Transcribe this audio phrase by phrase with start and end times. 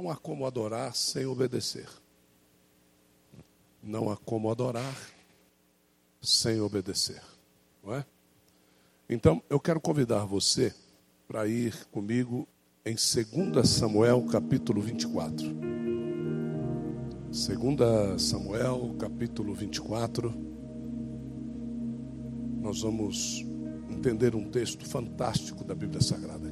[0.00, 1.86] Não há como adorar sem obedecer.
[3.82, 4.96] Não há como adorar
[6.22, 7.20] sem obedecer.
[7.84, 8.06] Não é?
[9.10, 10.74] Então, eu quero convidar você
[11.28, 12.48] para ir comigo
[12.82, 15.46] em 2 Samuel, capítulo 24.
[17.30, 20.32] 2 Samuel, capítulo 24.
[22.62, 23.44] Nós vamos
[23.90, 26.49] entender um texto fantástico da Bíblia Sagrada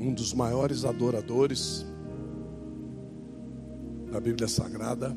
[0.00, 1.84] Um dos maiores adoradores
[4.10, 5.14] da Bíblia Sagrada,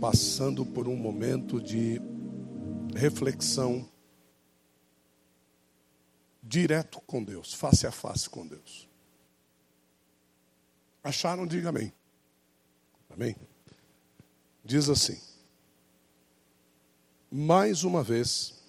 [0.00, 2.00] passando por um momento de
[2.94, 3.86] reflexão
[6.40, 8.88] direto com Deus, face a face com Deus.
[11.02, 11.46] Acharam?
[11.46, 11.92] Diga amém.
[13.10, 13.34] Amém?
[14.64, 15.18] Diz assim:
[17.30, 18.59] mais uma vez,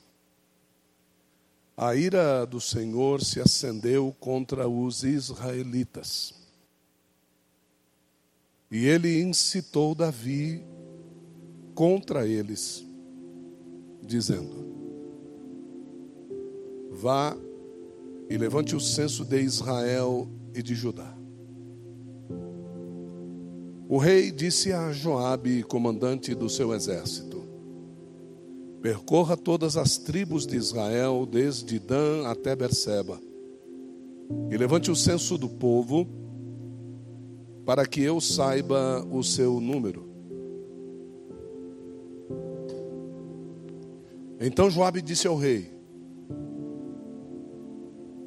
[1.81, 6.31] a ira do Senhor se acendeu contra os israelitas.
[8.69, 10.63] E ele incitou Davi
[11.73, 12.85] contra eles,
[13.99, 14.63] dizendo:
[16.91, 17.35] Vá
[18.29, 21.17] e levante o censo de Israel e de Judá.
[23.89, 27.30] O rei disse a Joabe, comandante do seu exército:
[28.81, 33.19] Percorra todas as tribos de Israel, desde Dan até Berseba,
[34.49, 36.07] e levante o censo do povo,
[37.65, 40.09] para que eu saiba o seu número.
[44.39, 45.71] Então Joabe disse ao rei: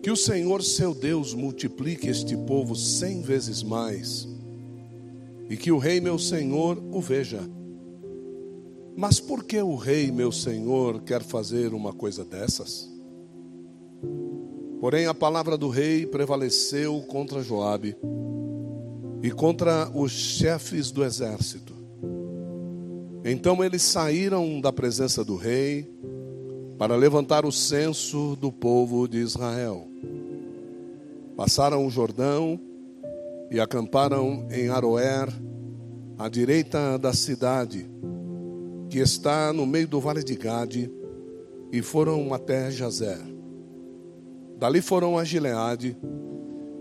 [0.01, 4.29] Que o Senhor seu Deus multiplique este povo cem vezes mais
[5.49, 7.41] e que o rei meu senhor o veja.
[8.97, 12.89] Mas por que o rei meu senhor quer fazer uma coisa dessas?
[14.81, 17.97] Porém a palavra do rei prevaleceu contra Joabe
[19.23, 21.75] e contra os chefes do exército.
[23.25, 25.91] Então eles saíram da presença do rei
[26.79, 29.89] para levantar o censo do povo de Israel.
[31.37, 32.61] Passaram o Jordão
[33.51, 35.29] e acamparam em Aroer,
[36.19, 37.89] à direita da cidade,
[38.95, 40.89] que está no meio do vale de Gade,
[41.73, 43.19] e foram até Jazer.
[44.57, 45.97] Dali foram a Gileade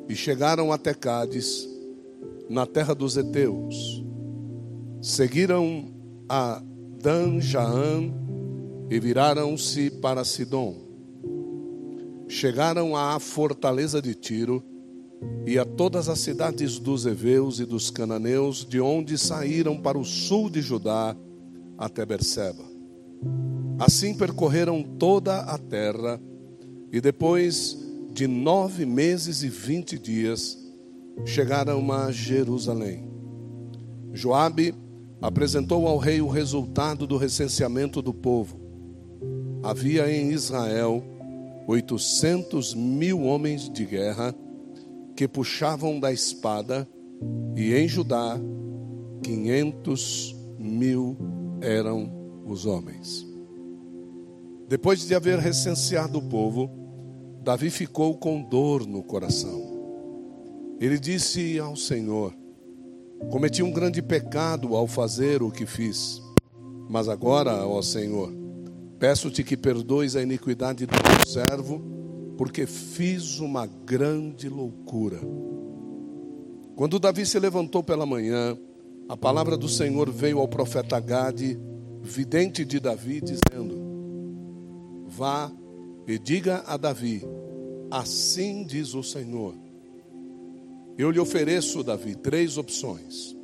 [0.08, 1.68] e chegaram até Cádiz,
[2.48, 4.06] na terra dos heteus.
[5.02, 5.92] Seguiram
[6.30, 6.62] a
[7.02, 8.14] Dan-Jaan
[8.92, 10.76] e viraram-se para Sidom.
[12.28, 14.64] Chegaram à fortaleza de Tiro
[15.48, 20.06] e a todas as cidades dos heveus e dos cananeus, de onde saíram para o
[20.06, 21.18] sul de Judá
[21.78, 22.64] até Berseba.
[23.80, 26.22] Assim percorreram toda a terra,
[26.92, 27.78] e depois
[28.12, 30.58] de nove meses e vinte dias,
[31.26, 33.12] chegaram a Jerusalém.
[34.12, 34.76] Joabe
[35.22, 38.60] apresentou ao rei o resultado do recenseamento do povo.
[39.64, 41.04] Havia em Israel
[41.68, 44.36] oitocentos mil homens de guerra
[45.16, 46.88] que puxavam da espada,
[47.56, 48.40] e em Judá,
[49.24, 51.18] quinhentos mil
[51.64, 53.26] eram os homens.
[54.68, 56.70] Depois de haver recenseado o povo,
[57.42, 60.76] Davi ficou com dor no coração.
[60.80, 62.36] Ele disse ao Senhor:
[63.32, 66.22] Cometi um grande pecado ao fazer o que fiz,
[66.90, 68.32] mas agora, ó Senhor,
[69.00, 71.82] peço-te que perdoes a iniquidade do teu servo
[72.38, 75.20] porque fiz uma grande loucura.
[76.76, 78.58] Quando Davi se levantou pela manhã,
[79.14, 81.56] a palavra do Senhor veio ao profeta Gade,
[82.02, 85.52] vidente de Davi, dizendo: Vá
[86.08, 87.22] e diga a Davi:
[87.92, 89.54] Assim diz o Senhor.
[90.98, 93.36] Eu lhe ofereço, Davi, três opções.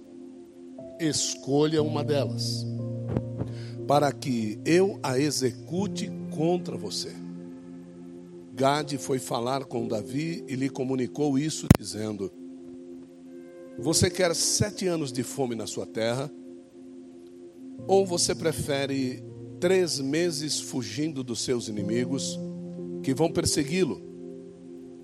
[0.99, 2.65] Escolha uma delas,
[3.87, 7.11] para que eu a execute contra você.
[8.55, 12.38] Gade foi falar com Davi e lhe comunicou isso, dizendo:
[13.81, 16.29] Você quer sete anos de fome na sua terra?
[17.87, 19.23] Ou você prefere
[19.59, 22.37] três meses fugindo dos seus inimigos
[23.01, 24.01] que vão persegui-lo?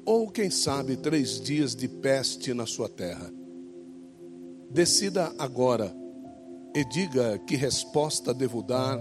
[0.05, 3.31] Ou, quem sabe, três dias de peste na sua terra?
[4.69, 5.95] Decida agora
[6.75, 8.99] e diga que resposta devo dar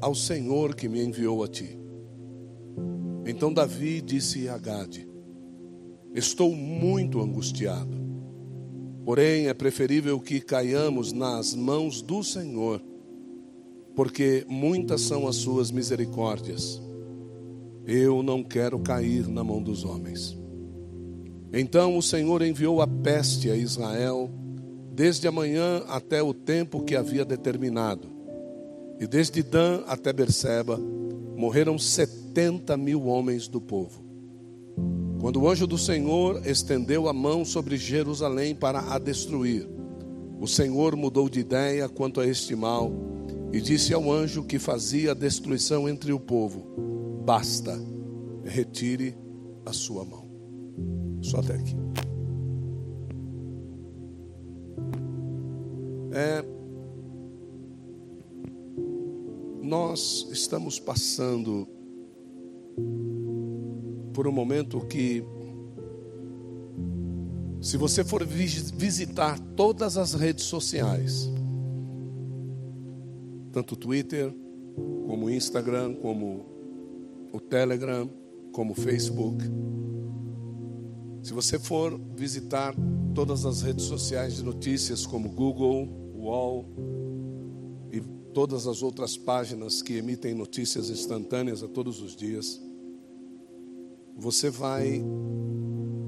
[0.00, 1.76] ao Senhor que me enviou a ti.
[3.26, 5.06] Então Davi disse a Gade:
[6.14, 8.07] Estou muito angustiado.
[9.08, 12.78] Porém, é preferível que caiamos nas mãos do Senhor,
[13.96, 16.78] porque muitas são as suas misericórdias.
[17.86, 20.36] Eu não quero cair na mão dos homens.
[21.50, 24.28] Então o Senhor enviou a peste a Israel,
[24.92, 28.08] desde a manhã até o tempo que havia determinado.
[29.00, 30.78] E desde Dan até Berseba,
[31.34, 34.04] morreram setenta mil homens do povo.
[35.20, 39.68] Quando o anjo do Senhor estendeu a mão sobre Jerusalém para a destruir,
[40.40, 42.92] o Senhor mudou de ideia quanto a este mal
[43.52, 47.76] e disse ao anjo que fazia a destruição entre o povo: Basta,
[48.44, 49.16] retire
[49.66, 50.28] a sua mão.
[51.20, 51.74] Só até aqui.
[56.12, 56.44] É,
[59.62, 61.68] nós estamos passando
[64.18, 65.22] por um momento que,
[67.60, 71.30] se você for visitar todas as redes sociais,
[73.52, 74.34] tanto o Twitter,
[75.06, 76.44] como o Instagram, como
[77.32, 78.10] o Telegram,
[78.50, 79.44] como o Facebook,
[81.22, 82.74] se você for visitar
[83.14, 86.64] todas as redes sociais de notícias, como Google, UOL
[87.92, 88.00] e
[88.34, 92.60] todas as outras páginas que emitem notícias instantâneas a todos os dias,
[94.18, 95.00] você vai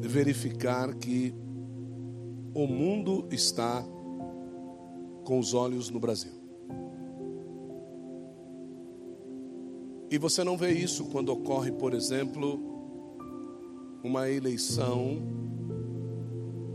[0.01, 1.33] verificar que
[2.53, 3.85] o mundo está
[5.25, 6.33] com os olhos no Brasil.
[10.11, 12.61] E você não vê isso quando ocorre, por exemplo,
[14.03, 15.19] uma eleição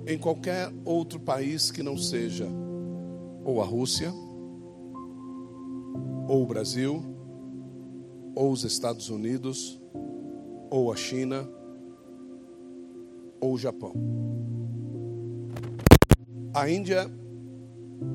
[0.07, 2.47] em qualquer outro país que não seja
[3.43, 4.13] ou a Rússia,
[6.27, 7.03] ou o Brasil,
[8.33, 9.81] ou os Estados Unidos,
[10.69, 11.47] ou a China,
[13.39, 13.93] ou o Japão.
[16.53, 17.11] A Índia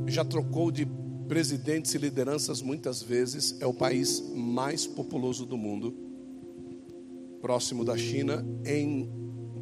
[0.06, 0.86] já trocou de
[1.28, 5.94] presidentes e lideranças muitas vezes, é o país mais populoso do mundo
[7.40, 9.10] próximo da China, em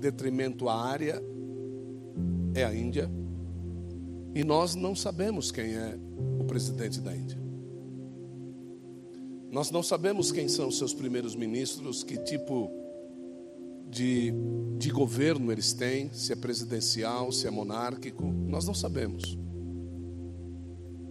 [0.00, 1.22] detrimento à área,
[2.54, 3.10] é a Índia.
[4.34, 5.98] E nós não sabemos quem é
[6.38, 7.47] o presidente da Índia.
[9.50, 12.70] Nós não sabemos quem são os seus primeiros ministros, que tipo
[13.88, 14.32] de,
[14.76, 19.38] de governo eles têm, se é presidencial, se é monárquico, nós não sabemos.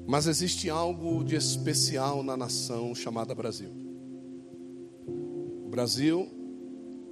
[0.07, 3.71] Mas existe algo de especial na nação chamada Brasil.
[5.65, 6.29] O Brasil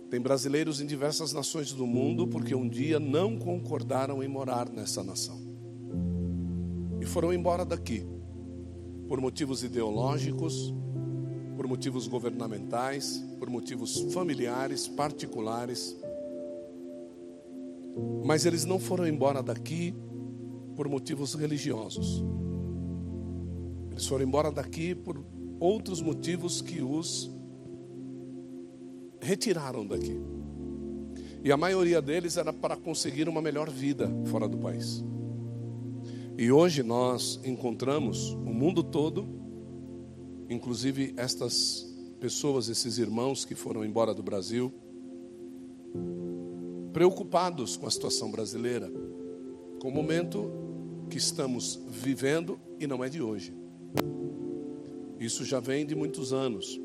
[0.10, 5.04] tem brasileiros em diversas nações do mundo porque um dia não concordaram em morar nessa
[5.04, 5.42] nação.
[7.02, 8.06] E foram embora daqui
[9.08, 10.74] por motivos ideológicos,
[11.56, 15.96] por motivos governamentais, por motivos familiares, particulares.
[18.26, 19.94] Mas eles não foram embora daqui
[20.76, 22.24] por motivos religiosos.
[23.92, 25.24] Eles foram embora daqui por
[25.60, 27.32] outros motivos que os
[29.22, 30.20] retiraram daqui.
[31.44, 35.04] E a maioria deles era para conseguir uma melhor vida fora do país.
[36.38, 39.45] E hoje nós encontramos o mundo todo,
[40.50, 41.86] inclusive estas
[42.20, 44.74] pessoas, esses irmãos que foram embora do Brasil,
[46.94, 48.92] preocupados com a situação brasileira,
[49.80, 50.52] com o momento
[51.10, 53.54] que estamos vivendo e não é de hoje.
[55.20, 56.80] Isso já vem de muitos anos.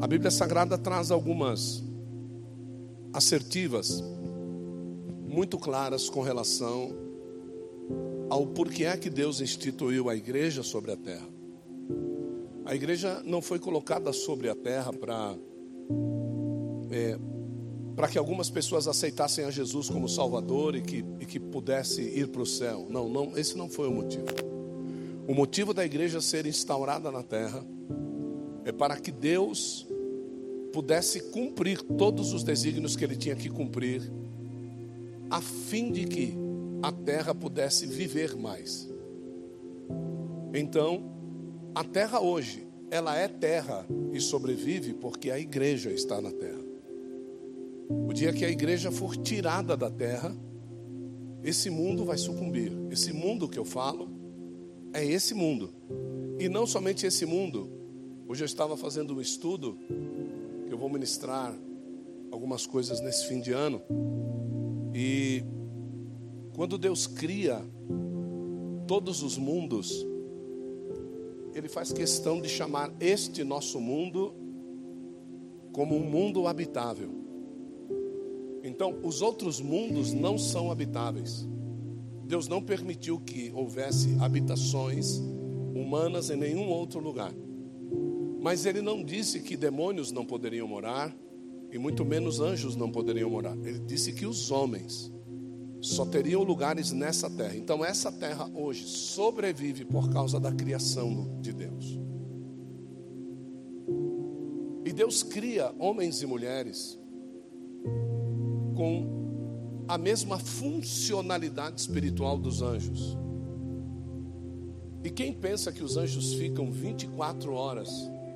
[0.00, 1.82] A Bíblia Sagrada traz algumas
[3.12, 4.02] assertivas
[5.26, 6.92] muito claras com relação
[8.28, 11.39] ao porquê é que Deus instituiu a igreja sobre a terra.
[12.64, 15.36] A igreja não foi colocada sobre a terra para
[16.90, 17.18] é,
[17.94, 22.28] para que algumas pessoas aceitassem a Jesus como Salvador e que, e que pudesse ir
[22.28, 22.86] para o céu.
[22.88, 24.24] Não, não, esse não foi o motivo.
[25.28, 27.64] O motivo da igreja ser instaurada na terra
[28.64, 29.86] é para que Deus
[30.72, 34.10] pudesse cumprir todos os desígnios que ele tinha que cumprir,
[35.28, 36.34] a fim de que
[36.82, 38.88] a terra pudesse viver mais.
[40.54, 41.19] Então,
[41.74, 46.60] a terra hoje, ela é terra e sobrevive porque a igreja está na terra.
[47.88, 50.34] O dia que a igreja for tirada da terra,
[51.42, 52.72] esse mundo vai sucumbir.
[52.90, 54.10] Esse mundo que eu falo
[54.92, 55.72] é esse mundo.
[56.38, 57.70] E não somente esse mundo.
[58.28, 59.78] Hoje eu estava fazendo um estudo
[60.70, 61.52] eu vou ministrar
[62.30, 63.82] algumas coisas nesse fim de ano.
[64.94, 65.42] E
[66.54, 67.60] quando Deus cria
[68.86, 70.06] todos os mundos,
[71.54, 74.34] Ele faz questão de chamar este nosso mundo
[75.72, 77.10] como um mundo habitável.
[78.62, 81.48] Então, os outros mundos não são habitáveis.
[82.24, 85.20] Deus não permitiu que houvesse habitações
[85.74, 87.32] humanas em nenhum outro lugar.
[88.40, 91.14] Mas ele não disse que demônios não poderiam morar,
[91.72, 93.56] e muito menos anjos não poderiam morar.
[93.64, 95.12] Ele disse que os homens
[95.80, 97.56] só teriam lugares nessa terra.
[97.56, 101.98] Então, essa terra hoje sobrevive por causa da criação de Deus.
[104.84, 106.98] E Deus cria homens e mulheres
[108.74, 113.16] com a mesma funcionalidade espiritual dos anjos.
[115.02, 117.90] E quem pensa que os anjos ficam 24 horas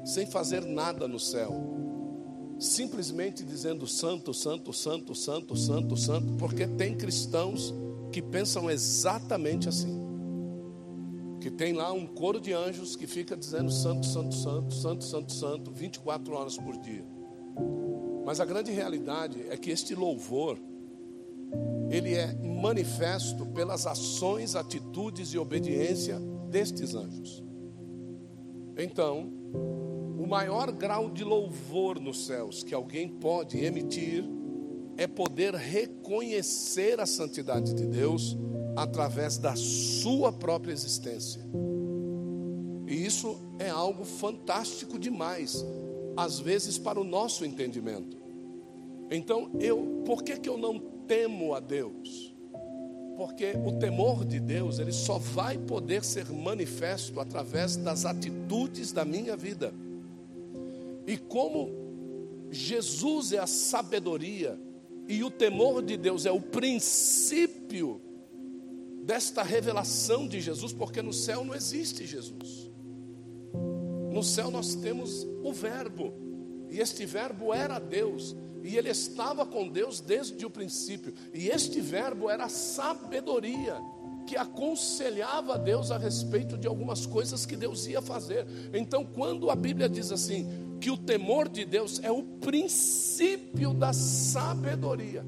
[0.04, 1.73] sem fazer nada no céu?
[2.58, 7.74] Simplesmente dizendo santo, santo, santo, santo, santo, santo, porque tem cristãos
[8.12, 10.02] que pensam exatamente assim.
[11.40, 15.32] Que tem lá um coro de anjos que fica dizendo santo, santo, santo, santo, santo,
[15.32, 17.04] santo, 24 horas por dia.
[18.24, 20.58] Mas a grande realidade é que este louvor
[21.90, 26.18] ele é manifesto pelas ações, atitudes e obediência
[26.48, 27.44] destes anjos.
[28.76, 29.32] Então,
[30.18, 34.24] o maior grau de louvor nos céus que alguém pode emitir
[34.96, 38.36] é poder reconhecer a santidade de Deus
[38.76, 41.42] através da sua própria existência.
[42.86, 45.64] E isso é algo fantástico demais,
[46.16, 48.16] às vezes para o nosso entendimento.
[49.10, 52.34] Então, eu, por que que eu não temo a Deus?
[53.16, 59.04] Porque o temor de Deus, ele só vai poder ser manifesto através das atitudes da
[59.04, 59.72] minha vida.
[61.06, 64.58] E como Jesus é a sabedoria
[65.08, 68.00] e o temor de Deus é o princípio
[69.04, 72.70] desta revelação de Jesus, porque no céu não existe Jesus.
[74.10, 76.14] No céu nós temos o Verbo,
[76.70, 81.80] e este Verbo era Deus, e ele estava com Deus desde o princípio, e este
[81.80, 83.76] Verbo era a sabedoria
[84.26, 88.46] que aconselhava a Deus a respeito de algumas coisas que Deus ia fazer.
[88.72, 90.48] Então, quando a Bíblia diz assim,
[90.84, 95.24] que o temor de Deus é o princípio da sabedoria.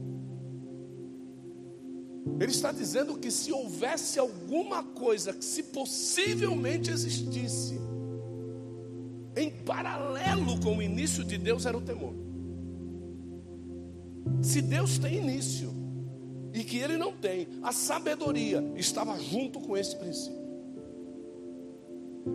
[2.38, 7.80] Ele está dizendo que se houvesse alguma coisa que, se possivelmente existisse,
[9.34, 12.12] em paralelo com o início de Deus, era o temor.
[14.42, 15.72] Se Deus tem início
[16.52, 20.45] e que ele não tem, a sabedoria estava junto com esse princípio.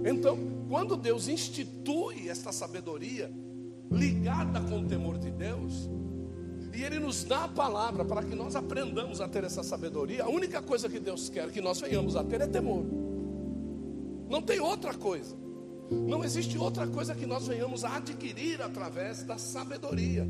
[0.05, 3.31] Então, quando Deus institui esta sabedoria
[3.91, 5.89] ligada com o temor de Deus,
[6.73, 10.29] e Ele nos dá a palavra para que nós aprendamos a ter essa sabedoria, a
[10.29, 12.85] única coisa que Deus quer que nós venhamos a ter é temor.
[14.29, 15.35] Não tem outra coisa.
[15.91, 20.25] Não existe outra coisa que nós venhamos a adquirir através da sabedoria.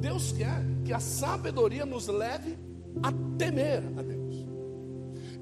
[0.00, 2.56] Deus quer que a sabedoria nos leve
[3.02, 4.46] a temer a Deus.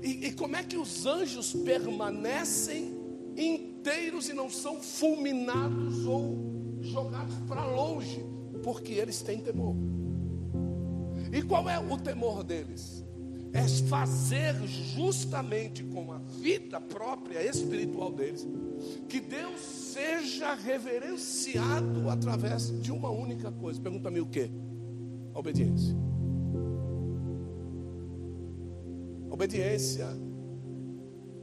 [0.03, 2.94] E, e como é que os anjos permanecem
[3.37, 8.25] inteiros e não são fulminados ou jogados para longe,
[8.63, 9.75] porque eles têm temor.
[11.33, 13.05] E qual é o temor deles?
[13.53, 18.47] É fazer justamente com a vida própria espiritual deles,
[19.09, 23.81] que Deus seja reverenciado através de uma única coisa.
[23.81, 24.51] Pergunta-me o que?
[25.35, 25.97] Obediência.
[29.31, 30.07] Obediência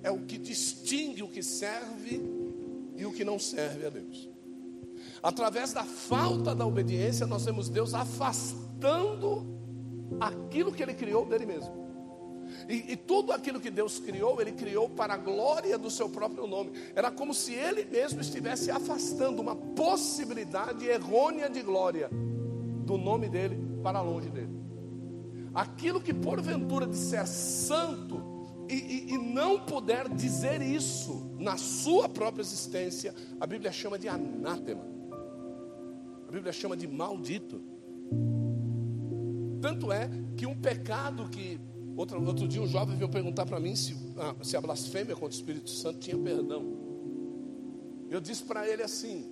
[0.03, 2.21] é o que distingue o que serve
[2.95, 4.29] e o que não serve a Deus.
[5.21, 9.45] Através da falta da obediência, nós vemos Deus afastando
[10.19, 11.81] aquilo que Ele criou dele mesmo.
[12.67, 16.45] E, e, tudo aquilo que Deus criou, Ele criou para a glória do seu próprio
[16.45, 16.71] nome.
[16.93, 22.09] Era como se Ele mesmo estivesse afastando uma possibilidade errônea de glória
[22.85, 24.59] do nome dele para longe dele.
[25.53, 28.30] Aquilo que porventura disser santo,
[28.75, 34.85] e, e não puder dizer isso na sua própria existência, a Bíblia chama de anátema.
[36.27, 37.61] A Bíblia chama de maldito.
[39.61, 41.59] Tanto é que um pecado que.
[41.95, 45.27] Outro, outro dia um jovem veio perguntar para mim se, ah, se a blasfêmia contra
[45.27, 46.63] o Espírito Santo tinha perdão.
[48.09, 49.29] Eu disse para ele assim: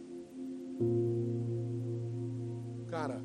[2.88, 3.24] Cara,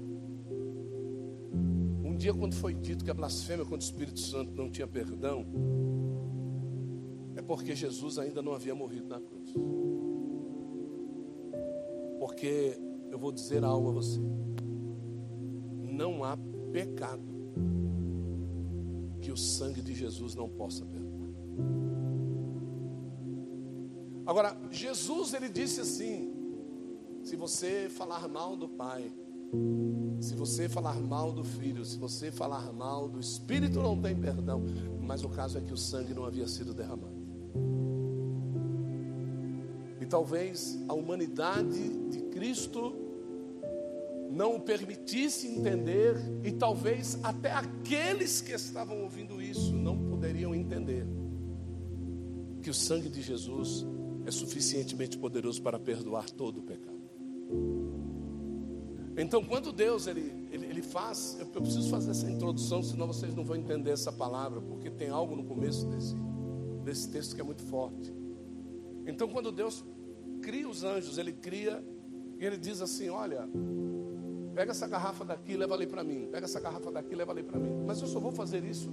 [2.24, 5.44] dia quando foi dito que a blasfêmia contra o Espírito Santo não tinha perdão,
[7.46, 9.52] porque Jesus ainda não havia morrido na cruz.
[12.18, 14.18] Porque eu vou dizer algo a você:
[15.82, 16.38] não há
[16.72, 17.22] pecado
[19.20, 21.28] que o sangue de Jesus não possa perdoar.
[24.24, 26.32] Agora, Jesus ele disse assim:
[27.22, 29.12] se você falar mal do Pai,
[30.24, 34.64] se você falar mal do Filho, se você falar mal do Espírito, não tem perdão.
[35.02, 37.12] Mas o caso é que o sangue não havia sido derramado.
[40.00, 42.94] E talvez a humanidade de Cristo
[44.30, 51.06] não o permitisse entender, e talvez até aqueles que estavam ouvindo isso não poderiam entender
[52.62, 53.86] que o sangue de Jesus
[54.24, 56.93] é suficientemente poderoso para perdoar todo o pecado.
[59.16, 63.34] Então, quando Deus ele, ele, ele faz, eu, eu, preciso fazer essa introdução, senão vocês
[63.34, 66.16] não vão entender essa palavra, porque tem algo no começo desse,
[66.84, 68.12] desse texto que é muito forte.
[69.06, 69.84] Então, quando Deus
[70.42, 71.84] cria os anjos, Ele cria
[72.38, 73.48] e Ele diz assim: Olha,
[74.54, 76.28] pega essa garrafa daqui, leva ali para mim.
[76.30, 77.84] Pega essa garrafa daqui, leva ali para mim.
[77.86, 78.90] Mas eu só vou fazer isso.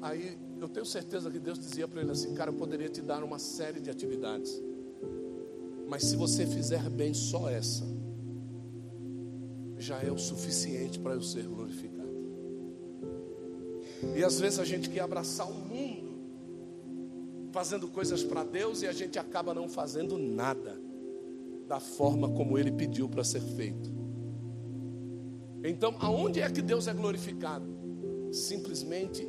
[0.00, 3.22] Aí eu tenho certeza que Deus dizia para ele assim: Cara, eu poderia te dar
[3.22, 4.60] uma série de atividades,
[5.88, 7.84] mas se você fizer bem só essa,
[9.82, 12.02] já é o suficiente para eu ser glorificado.
[14.16, 16.12] E às vezes a gente quer abraçar o mundo,
[17.50, 20.80] fazendo coisas para Deus, e a gente acaba não fazendo nada
[21.66, 23.90] da forma como Ele pediu para ser feito.
[25.64, 27.66] Então, aonde é que Deus é glorificado?
[28.32, 29.28] Simplesmente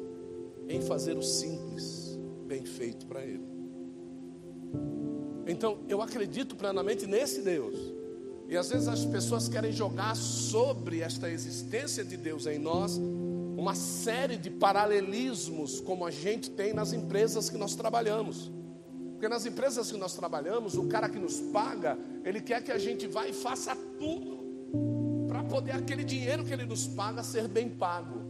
[0.68, 2.18] em fazer o simples
[2.48, 3.46] bem feito para Ele.
[5.46, 7.93] Então, eu acredito plenamente nesse Deus
[8.54, 12.98] e às vezes as pessoas querem jogar sobre esta existência de Deus em nós
[13.58, 18.52] uma série de paralelismos, como a gente tem nas empresas que nós trabalhamos.
[19.14, 22.78] Porque nas empresas que nós trabalhamos, o cara que nos paga, ele quer que a
[22.78, 24.46] gente vá e faça tudo
[25.28, 28.22] para poder aquele dinheiro que ele nos paga ser bem pago.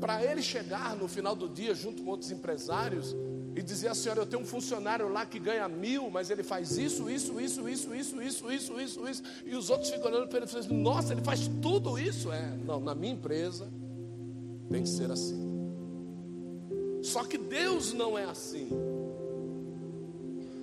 [0.00, 3.14] Para ele chegar no final do dia, junto com outros empresários,
[3.54, 6.76] e dizer a senhora, eu tenho um funcionário lá que ganha mil, mas ele faz
[6.78, 10.38] isso, isso, isso, isso, isso, isso, isso, isso, isso, e os outros ficam olhando para
[10.38, 12.32] ele e falam, assim, nossa, ele faz tudo isso?
[12.32, 13.68] É, não, na minha empresa
[14.70, 15.50] tem que ser assim.
[17.02, 18.68] Só que Deus não é assim.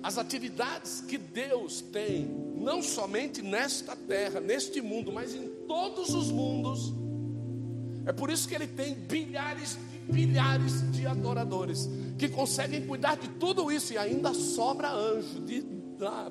[0.02, 2.26] As atividades que Deus tem,
[2.56, 6.94] não somente nesta terra, neste mundo, mas em todos os mundos,
[8.06, 9.76] é por isso que Ele tem bilhares
[10.10, 15.42] bilhares de adoradores que conseguem cuidar de tudo isso e ainda sobra anjo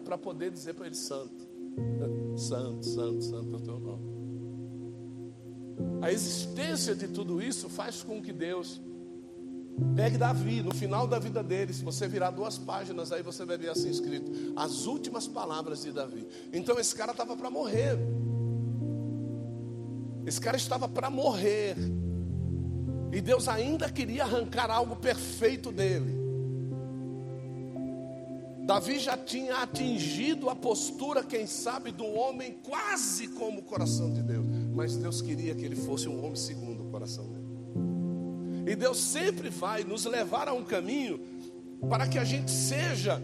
[0.04, 1.48] para poder dizer para ele santo,
[2.38, 4.08] santo, santo, santo é o teu nome.
[6.02, 8.82] A existência de tudo isso faz com que Deus
[9.96, 11.74] pegue Davi no final da vida dele.
[11.74, 15.92] Se você virar duas páginas, aí você vai ver assim escrito: as últimas palavras de
[15.92, 16.28] Davi.
[16.54, 17.98] Então esse cara estava para morrer.
[20.26, 21.76] Esse cara estava para morrer.
[23.12, 26.17] E Deus ainda queria arrancar algo perfeito dele.
[28.65, 34.22] Davi já tinha atingido a postura, quem sabe, do homem quase como o coração de
[34.22, 34.46] Deus.
[34.76, 37.48] Mas Deus queria que ele fosse um homem segundo o coração dele.
[38.70, 41.17] E Deus sempre vai nos levar a um caminho
[41.89, 43.24] para que a gente seja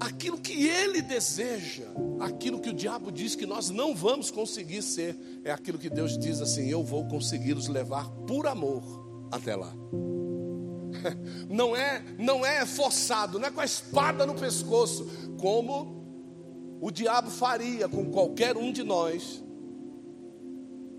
[0.00, 1.84] aquilo que Ele deseja,
[2.18, 6.18] aquilo que o diabo diz que nós não vamos conseguir ser, é aquilo que Deus
[6.18, 9.01] diz assim: eu vou conseguir os levar por amor
[9.32, 9.72] até lá.
[11.48, 15.06] Não é, não é forçado, não é com a espada no pescoço,
[15.40, 19.42] como o diabo faria com qualquer um de nós.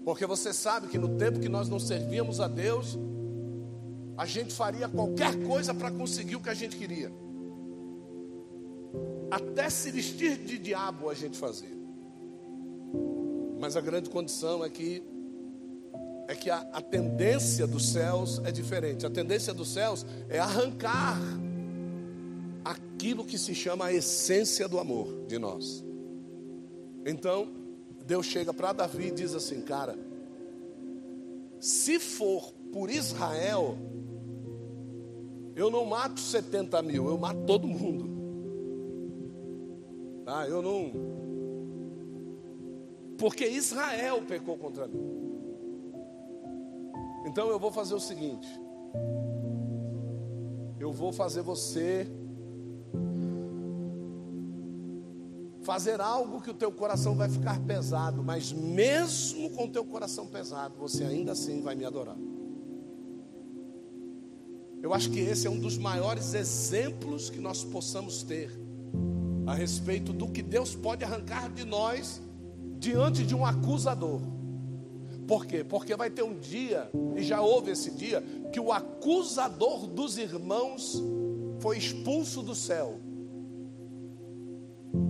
[0.03, 2.97] Porque você sabe que no tempo que nós não servíamos a Deus,
[4.17, 7.11] a gente faria qualquer coisa para conseguir o que a gente queria.
[9.31, 11.77] Até se vestir de diabo a gente fazia.
[13.59, 15.12] Mas a grande condição é que
[16.27, 19.05] é que a, a tendência dos céus é diferente.
[19.05, 21.19] A tendência dos céus é arrancar
[22.63, 25.83] aquilo que se chama a essência do amor de nós.
[27.05, 27.51] Então,
[28.05, 29.97] Deus chega para Davi e diz assim: Cara,
[31.59, 33.77] se for por Israel,
[35.55, 38.13] eu não mato 70 mil, eu mato todo mundo.
[40.25, 40.47] Tá?
[40.47, 40.91] Eu não.
[43.17, 45.22] Porque Israel pecou contra mim.
[47.25, 48.47] Então eu vou fazer o seguinte:
[50.79, 52.07] eu vou fazer você
[55.63, 60.27] fazer algo que o teu coração vai ficar pesado, mas mesmo com o teu coração
[60.27, 62.17] pesado, você ainda assim vai me adorar.
[64.81, 68.51] Eu acho que esse é um dos maiores exemplos que nós possamos ter
[69.47, 72.21] a respeito do que Deus pode arrancar de nós
[72.77, 74.19] diante de um acusador.
[75.27, 75.63] Por quê?
[75.63, 81.01] Porque vai ter um dia, e já houve esse dia, que o acusador dos irmãos
[81.59, 82.99] foi expulso do céu.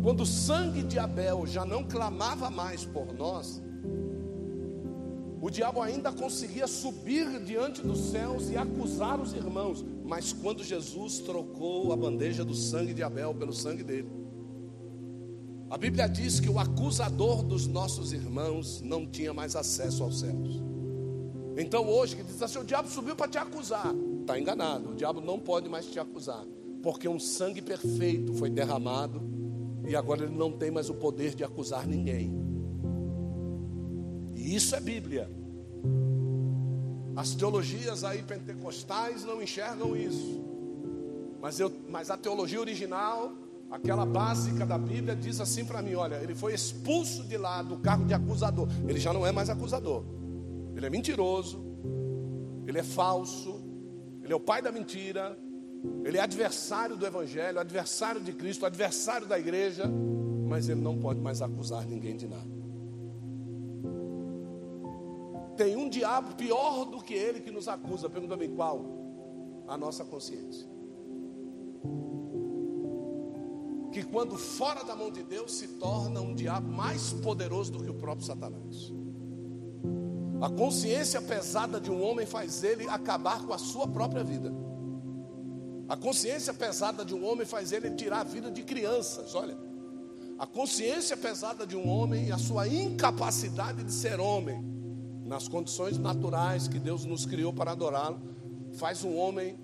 [0.02, 3.62] Quando o sangue de Abel já não clamava mais por nós,
[5.42, 9.84] o diabo ainda conseguia subir diante dos céus e acusar os irmãos.
[10.06, 14.10] Mas quando Jesus trocou a bandeja do sangue de Abel pelo sangue dele,
[15.70, 20.62] A Bíblia diz que o acusador dos nossos irmãos não tinha mais acesso aos céus.
[21.58, 23.94] Então hoje que diz assim, o diabo subiu para te acusar.
[24.22, 26.46] Está enganado, o diabo não pode mais te acusar.
[26.82, 29.22] Porque um sangue perfeito foi derramado
[29.88, 32.32] e agora ele não tem mais o poder de acusar ninguém.
[34.36, 35.30] E isso é Bíblia.
[37.16, 40.44] As teologias aí pentecostais não enxergam isso.
[41.42, 43.32] Mas, eu, mas a teologia original
[43.70, 47.78] aquela básica da Bíblia diz assim para mim: olha, ele foi expulso de lá do
[47.78, 48.68] cargo de acusador.
[48.88, 50.04] Ele já não é mais acusador.
[50.76, 51.64] Ele é mentiroso,
[52.66, 53.62] ele é falso,
[54.24, 55.38] ele é o pai da mentira,
[56.04, 59.84] ele é adversário do Evangelho, adversário de Cristo, adversário da igreja,
[60.48, 62.54] mas ele não pode mais acusar ninguém de nada.
[65.56, 68.10] Tem um diabo pior do que ele que nos acusa.
[68.10, 68.84] Pergunta-me qual?
[69.68, 70.73] A nossa consciência
[73.94, 77.92] que quando fora da mão de Deus se torna um diabo mais poderoso do que
[77.92, 78.92] o próprio Satanás.
[80.42, 84.52] A consciência pesada de um homem faz ele acabar com a sua própria vida.
[85.88, 89.36] A consciência pesada de um homem faz ele tirar a vida de crianças.
[89.36, 89.58] Olha,
[90.40, 94.60] a consciência pesada de um homem e a sua incapacidade de ser homem,
[95.24, 98.20] nas condições naturais que Deus nos criou para adorá-lo,
[98.74, 99.58] faz um homem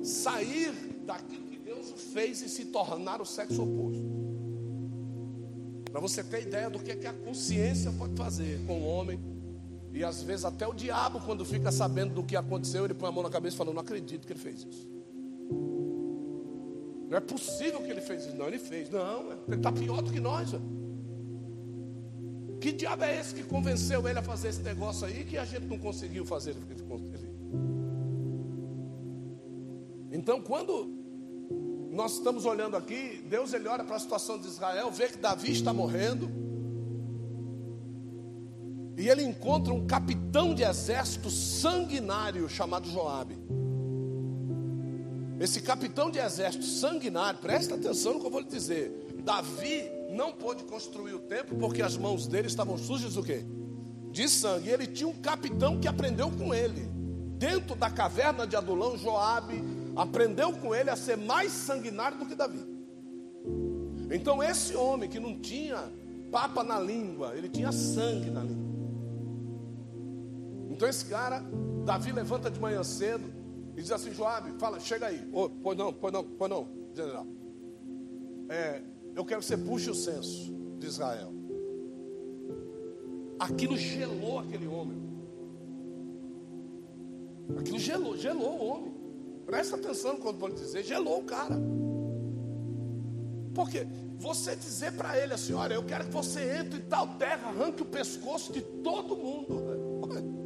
[0.00, 0.72] sair
[1.04, 1.47] daquilo
[1.92, 4.18] fez e se tornar o sexo oposto.
[5.90, 9.18] Para você ter ideia do que, é que a consciência pode fazer com o homem.
[9.92, 13.12] E às vezes até o diabo, quando fica sabendo do que aconteceu, ele põe a
[13.12, 14.88] mão na cabeça e fala: Não acredito que ele fez isso.
[17.08, 18.36] Não é possível que ele fez isso.
[18.36, 18.90] Não, ele fez.
[18.90, 20.50] Não, ele está pior do que nós.
[22.60, 25.66] Que diabo é esse que convenceu ele a fazer esse negócio aí que a gente
[25.66, 26.56] não conseguiu fazer?
[30.10, 30.97] Então, quando
[31.98, 35.50] nós estamos olhando aqui, Deus ele olha para a situação de Israel, vê que Davi
[35.50, 36.30] está morrendo.
[38.96, 43.36] E ele encontra um capitão de exército sanguinário chamado Joabe.
[45.40, 49.16] Esse capitão de exército sanguinário, presta atenção no que eu vou lhe dizer.
[49.24, 53.44] Davi não pôde construir o templo porque as mãos dele estavam sujas o quê?
[54.12, 54.68] De sangue.
[54.68, 56.88] E ele tinha um capitão que aprendeu com ele.
[57.38, 62.36] Dentro da caverna de Adulão, Joabe aprendeu com ele a ser mais sanguinário do que
[62.36, 62.64] Davi.
[64.12, 65.92] Então, esse homem que não tinha
[66.30, 68.68] papa na língua, ele tinha sangue na língua.
[70.70, 71.42] Então, esse cara,
[71.84, 73.28] Davi levanta de manhã cedo
[73.76, 75.28] e diz assim: Joabe, fala, chega aí.
[75.32, 77.26] Oh, pois não, pois não, pois não, general.
[78.48, 78.80] É,
[79.16, 81.32] eu quero que você puxe o censo de Israel.
[83.38, 84.96] Aquilo gelou aquele homem.
[87.58, 88.97] Aquilo gelou, gelou o homem.
[89.48, 91.58] Presta atenção quando vou dizer, gelou o cara.
[93.54, 93.86] Porque
[94.18, 97.80] você dizer para ele assim, olha, eu quero que você entre em tal terra, arranque
[97.80, 99.58] o pescoço de todo mundo.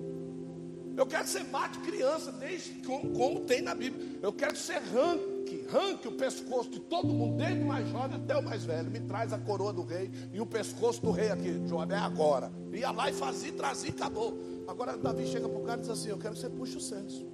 [0.95, 4.19] Eu quero que você mate criança, desde como, como tem na Bíblia.
[4.21, 8.19] Eu quero que você arranque, arranque o pescoço de todo mundo, desde o mais jovem
[8.19, 8.91] até o mais velho.
[8.91, 12.53] Me traz a coroa do rei e o pescoço do rei aqui, Joab, é agora.
[12.71, 14.38] Ia lá e fazia, trazia e acabou.
[14.69, 16.81] Agora Davi chega para o cara e diz assim: Eu quero que você puxe o
[16.81, 17.27] censo.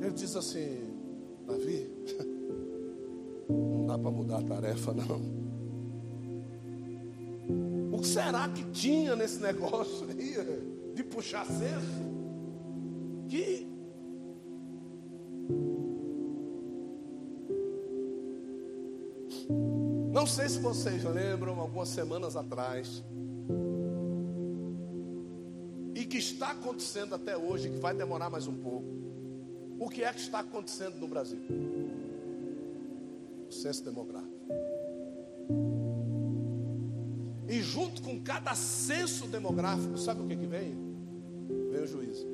[0.00, 0.88] Ele diz assim:
[1.46, 1.90] Davi,
[3.48, 5.38] não dá para mudar a tarefa, não.
[7.92, 10.36] O que será que tinha nesse negócio aí
[10.94, 12.08] de puxar censo?
[13.28, 13.66] Que
[20.12, 23.04] Não sei se vocês lembram, algumas semanas atrás,
[25.94, 29.07] e que está acontecendo até hoje, que vai demorar mais um pouco
[29.78, 31.40] o que é que está acontecendo no Brasil?
[33.48, 34.38] O censo demográfico.
[37.48, 40.74] E junto com cada censo demográfico, sabe o que, que vem?
[41.70, 42.26] Vem o juízo.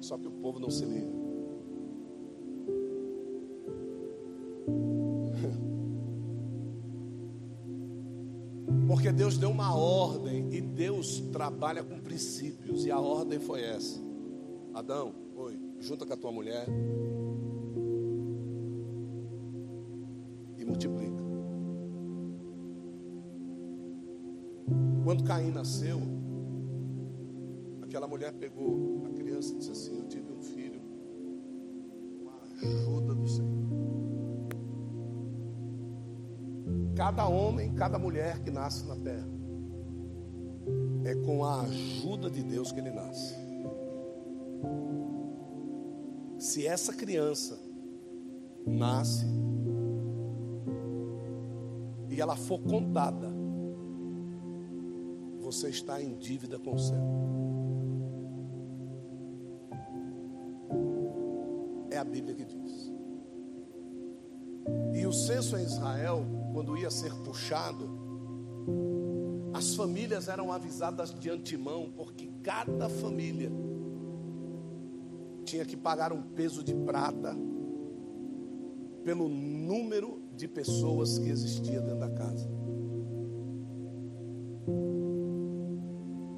[0.00, 1.25] Só que o povo não se liga.
[9.16, 13.98] Deus deu uma ordem e Deus trabalha com princípios, e a ordem foi essa:
[14.74, 16.66] Adão, oi, junta com a tua mulher
[20.58, 21.24] e multiplica.
[25.02, 25.98] Quando Caim nasceu,
[27.80, 30.25] aquela mulher pegou a criança e disse assim: Eu tive
[37.06, 39.28] Cada homem, cada mulher que nasce na terra,
[41.04, 43.36] é com a ajuda de Deus que ele nasce.
[46.36, 47.56] Se essa criança
[48.66, 49.24] nasce
[52.10, 53.32] e ela for contada,
[55.38, 57.06] você está em dívida com o céu.
[61.88, 62.92] É a Bíblia que diz.
[64.92, 66.35] E o censo em Israel,
[66.66, 67.88] quando ia ser puxado,
[69.54, 73.52] as famílias eram avisadas de antemão, porque cada família
[75.44, 77.36] tinha que pagar um peso de prata
[79.04, 82.50] pelo número de pessoas que existia dentro da casa.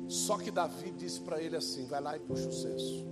[0.09, 3.07] Só que Davi disse para ele assim: vai lá e puxa o censo.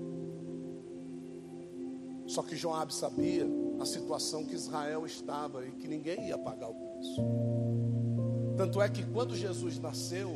[2.27, 3.47] Só que Joabe sabia
[3.81, 6.86] a situação que Israel estava e que ninguém ia pagar o
[8.57, 10.31] Tanto é que quando Jesus nasceu,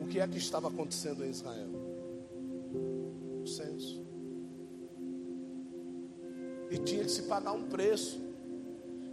[0.00, 1.70] o que é que estava acontecendo em Israel?
[3.42, 4.02] O censo.
[6.70, 8.20] E tinha que se pagar um preço.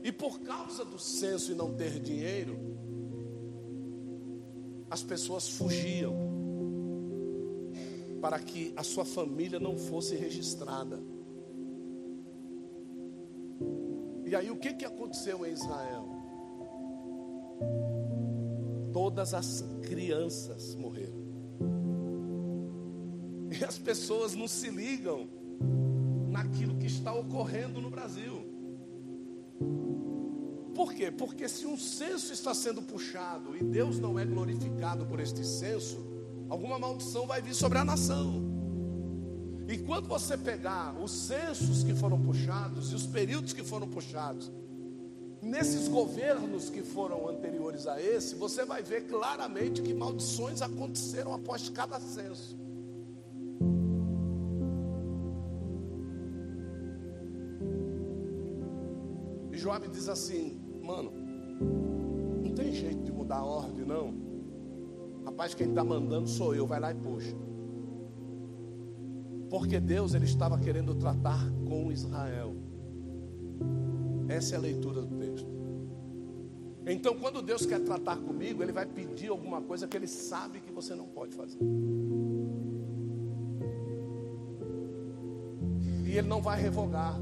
[0.03, 2.57] E por causa do censo e não ter dinheiro,
[4.89, 6.29] as pessoas fugiam
[8.21, 10.99] para que a sua família não fosse registrada.
[14.29, 16.07] E aí o que, que aconteceu em Israel?
[18.93, 21.17] Todas as crianças morreram.
[23.59, 25.27] E as pessoas não se ligam
[26.27, 28.45] naquilo que está ocorrendo no Brasil.
[30.75, 31.09] Por quê?
[31.09, 35.97] Porque se um censo está sendo puxado e Deus não é glorificado por este censo,
[36.47, 38.48] alguma maldição vai vir sobre a nação.
[39.69, 44.51] E quando você pegar os censos que foram puxados e os períodos que foram puxados,
[45.43, 51.69] nesses governos que foram anteriores a esse, você vai ver claramente que maldições aconteceram após
[51.69, 52.57] cada censo.
[59.51, 61.11] E Joab diz assim: mano,
[62.43, 64.15] não tem jeito de mudar a ordem, não.
[65.25, 67.48] Rapaz, quem está mandando sou eu, vai lá e puxa.
[69.49, 72.55] Porque Deus ele estava querendo tratar com Israel.
[74.27, 75.49] Essa é a leitura do texto.
[76.85, 80.71] Então, quando Deus quer tratar comigo, Ele vai pedir alguma coisa que Ele sabe que
[80.71, 81.59] você não pode fazer.
[86.05, 87.19] E Ele não vai revogar.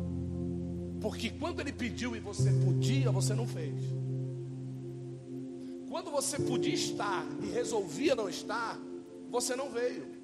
[1.02, 3.74] Porque quando ele pediu e você podia, você não fez.
[5.90, 8.80] Quando você podia estar e resolvia não estar,
[9.30, 10.17] você não veio.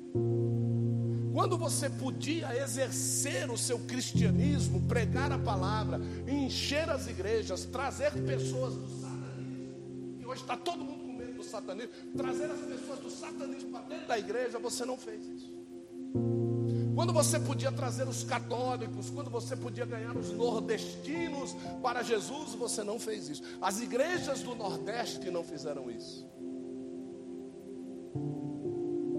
[1.33, 8.75] Quando você podia exercer o seu cristianismo, pregar a palavra, encher as igrejas, trazer pessoas
[8.75, 13.09] do satanismo, que hoje está todo mundo com medo do satanismo, trazer as pessoas do
[13.09, 15.51] satanismo para dentro da igreja, você não fez isso.
[16.93, 22.83] Quando você podia trazer os católicos, quando você podia ganhar os nordestinos para Jesus, você
[22.83, 23.41] não fez isso.
[23.59, 26.27] As igrejas do Nordeste não fizeram isso.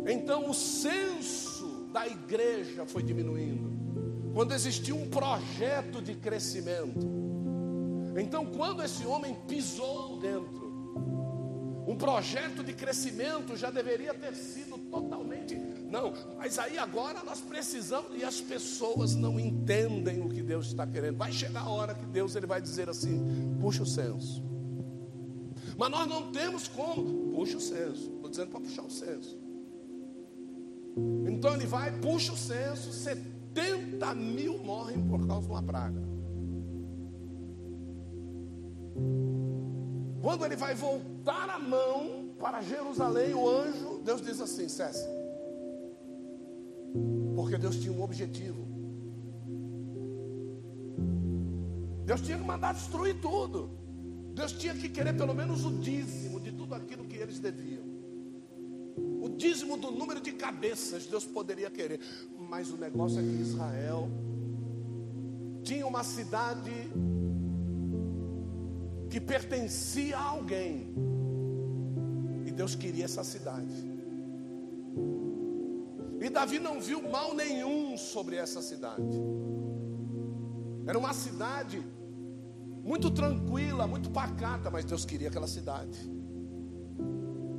[0.06, 1.43] Então o censo
[1.94, 3.72] da igreja foi diminuindo.
[4.34, 7.06] Quando existia um projeto de crescimento.
[8.20, 10.64] Então, quando esse homem pisou dentro,
[11.86, 15.54] um projeto de crescimento já deveria ter sido totalmente
[15.88, 20.84] não, mas aí agora nós precisamos e as pessoas não entendem o que Deus está
[20.84, 21.16] querendo.
[21.16, 24.42] Vai chegar a hora que Deus ele vai dizer assim: puxa o censo.
[25.78, 27.32] Mas nós não temos como.
[27.32, 28.10] Puxa o censo.
[28.14, 29.43] Estou dizendo para puxar o censo.
[31.26, 36.02] Então ele vai, puxa o censo, 70 mil morrem por causa de uma praga.
[40.22, 45.06] Quando ele vai voltar a mão para Jerusalém, o anjo, Deus diz assim: cesse.
[47.34, 48.64] Porque Deus tinha um objetivo.
[52.06, 53.70] Deus tinha que mandar destruir tudo.
[54.34, 57.83] Deus tinha que querer pelo menos o dízimo de tudo aquilo que eles deviam.
[59.24, 61.98] O dízimo do número de cabeças Deus poderia querer.
[62.38, 64.10] Mas o negócio é que Israel
[65.62, 66.70] tinha uma cidade
[69.08, 70.92] que pertencia a alguém.
[72.44, 73.74] E Deus queria essa cidade.
[76.20, 79.16] E Davi não viu mal nenhum sobre essa cidade.
[80.86, 81.82] Era uma cidade
[82.82, 85.98] muito tranquila, muito pacata, mas Deus queria aquela cidade.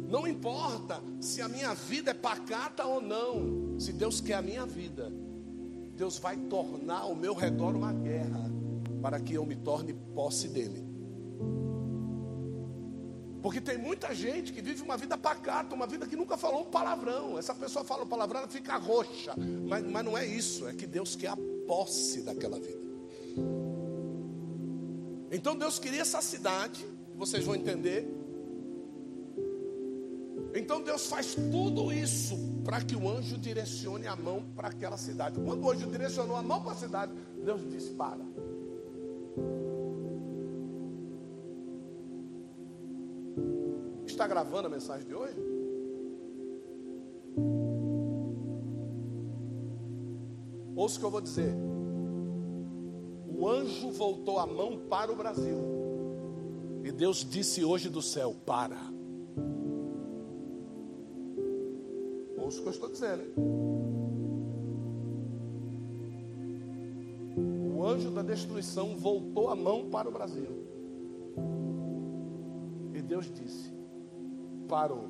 [0.07, 4.65] Não importa se a minha vida é pacata ou não, se Deus quer a minha
[4.65, 5.11] vida,
[5.95, 8.51] Deus vai tornar ao meu redor uma guerra
[9.01, 10.85] para que eu me torne posse dele.
[13.41, 16.65] Porque tem muita gente que vive uma vida pacata, uma vida que nunca falou um
[16.65, 17.37] palavrão.
[17.37, 19.35] Essa pessoa fala um palavrão, ela fica roxa.
[19.67, 21.37] Mas, mas não é isso, é que Deus quer a
[21.67, 22.79] posse daquela vida.
[25.31, 26.83] Então Deus queria essa cidade,
[27.15, 28.24] vocês vão entender.
[30.65, 35.39] Então Deus faz tudo isso para que o anjo direcione a mão para aquela cidade.
[35.39, 38.25] Quando o anjo direcionou a mão para a cidade, Deus disse: Para.
[44.07, 45.35] Está gravando a mensagem de hoje?
[50.75, 51.53] Ouça o que eu vou dizer.
[53.37, 55.59] O anjo voltou a mão para o Brasil.
[56.83, 58.94] E Deus disse hoje do céu: Para.
[62.65, 63.23] Que eu estou dizendo.
[67.77, 70.65] O anjo da destruição voltou a mão para o Brasil.
[72.95, 73.71] E Deus disse:
[74.67, 75.09] Parou.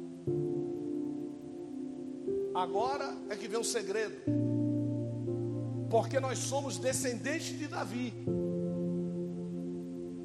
[2.54, 4.16] Agora é que vem o segredo
[5.90, 8.14] porque nós somos descendentes de Davi.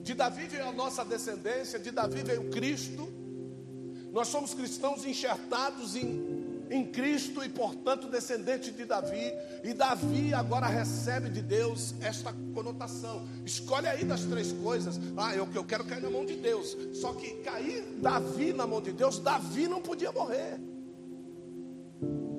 [0.02, 3.08] De Davi veio a nossa descendência, de Davi veio Cristo.
[4.10, 6.29] Nós somos cristãos enxertados em,
[6.70, 9.32] em Cristo e, portanto, descendentes de Davi.
[9.64, 13.26] E Davi agora recebe de Deus esta conotação.
[13.44, 14.98] Escolhe aí das três coisas.
[15.16, 16.76] Ah, eu, eu quero cair na mão de Deus.
[16.94, 20.60] Só que cair Davi na mão de Deus, Davi não podia morrer.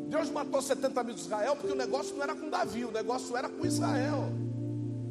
[0.08, 3.36] Deus matou 70 mil de Israel porque o negócio não era com Davi, o negócio
[3.36, 4.30] era com Israel.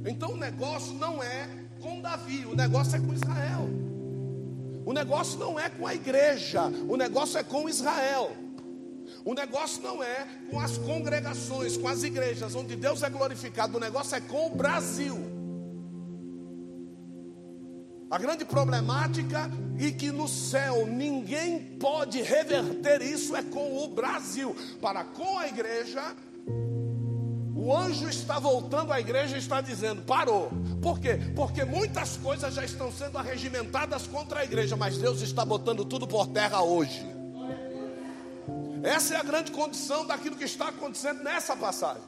[0.06, 1.48] Então o negócio não é
[1.80, 3.68] com Davi, o negócio é com Israel.
[4.84, 8.36] O negócio não é com a igreja, o negócio é com Israel.
[9.24, 13.80] O negócio não é com as congregações, com as igrejas, onde Deus é glorificado, o
[13.80, 15.40] negócio é com o Brasil.
[18.10, 24.56] A grande problemática e que no céu ninguém pode reverter isso é com o Brasil.
[24.80, 26.02] Para com a igreja,
[27.54, 30.50] o anjo está voltando à igreja e está dizendo: parou.
[30.82, 31.20] Por quê?
[31.36, 36.04] Porque muitas coisas já estão sendo arregimentadas contra a igreja, mas Deus está botando tudo
[36.04, 37.19] por terra hoje.
[38.82, 42.02] Essa é a grande condição daquilo que está acontecendo nessa passagem.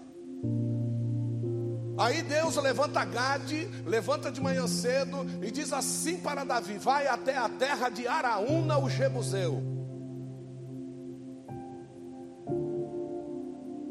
[1.98, 7.36] Aí Deus levanta Gade, levanta de manhã cedo e diz assim para Davi: Vai até
[7.36, 9.62] a terra de Araúna, o Jebuseu.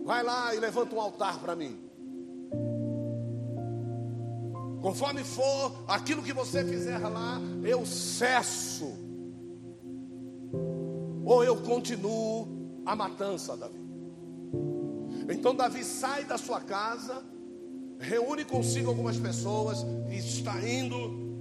[0.03, 1.79] Vai lá e levanta um altar para mim.
[4.81, 8.91] Conforme for aquilo que você fizer lá, eu cesso.
[11.23, 13.79] Ou eu continuo a matança, Davi.
[15.29, 17.23] Então Davi sai da sua casa
[18.01, 21.37] reúne consigo algumas pessoas e está indo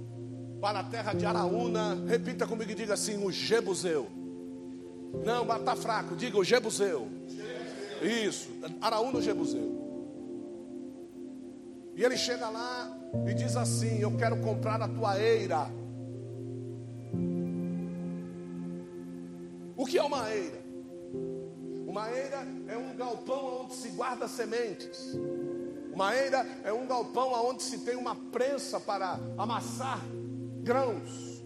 [0.61, 1.97] para a terra de Araúna.
[2.07, 4.07] Repita comigo e diga assim: o Jebuseu.
[5.25, 7.09] Não, está fraco, diga o Jebuseu.
[8.01, 8.49] Isso,
[8.79, 9.81] Araúna o Jebuseu.
[11.95, 12.95] E ele chega lá
[13.27, 15.69] e diz assim: Eu quero comprar a tua eira.
[22.67, 25.17] É um galpão onde se guarda sementes.
[25.93, 29.99] Uma eira é um galpão onde se tem uma prensa para amassar
[30.63, 31.43] grãos.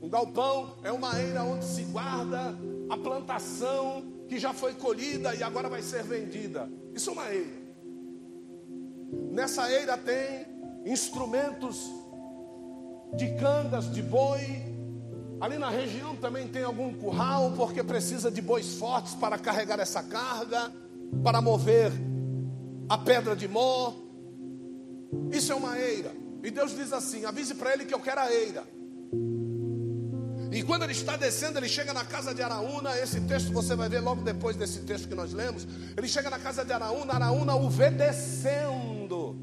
[0.00, 2.56] Um galpão é uma eira onde se guarda
[2.88, 6.70] a plantação que já foi colhida e agora vai ser vendida.
[6.94, 7.60] Isso é uma eira.
[9.30, 10.46] Nessa eira tem
[10.84, 11.90] instrumentos
[13.16, 14.69] de cangas, de boi.
[15.40, 20.02] Ali na região também tem algum curral, porque precisa de bois fortes para carregar essa
[20.02, 20.70] carga,
[21.24, 21.90] para mover
[22.86, 23.94] a pedra de mó.
[25.32, 26.12] Isso é uma eira.
[26.42, 28.64] E Deus diz assim: avise para ele que eu quero a eira.
[30.52, 32.98] E quando ele está descendo, ele chega na casa de Araúna.
[32.98, 35.66] Esse texto você vai ver logo depois desse texto que nós lemos.
[35.96, 39.38] Ele chega na casa de Araúna, Araúna o vê descendo,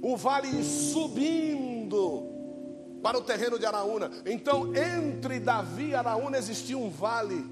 [0.00, 2.29] o vale subindo
[3.02, 4.10] para o terreno de Araúna.
[4.26, 7.44] Então, entre Davi e Araúna existia um vale.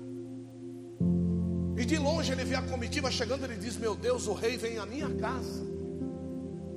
[1.76, 4.78] E de longe ele vê a comitiva chegando, ele diz: Meu Deus, o rei vem
[4.78, 5.64] à minha casa.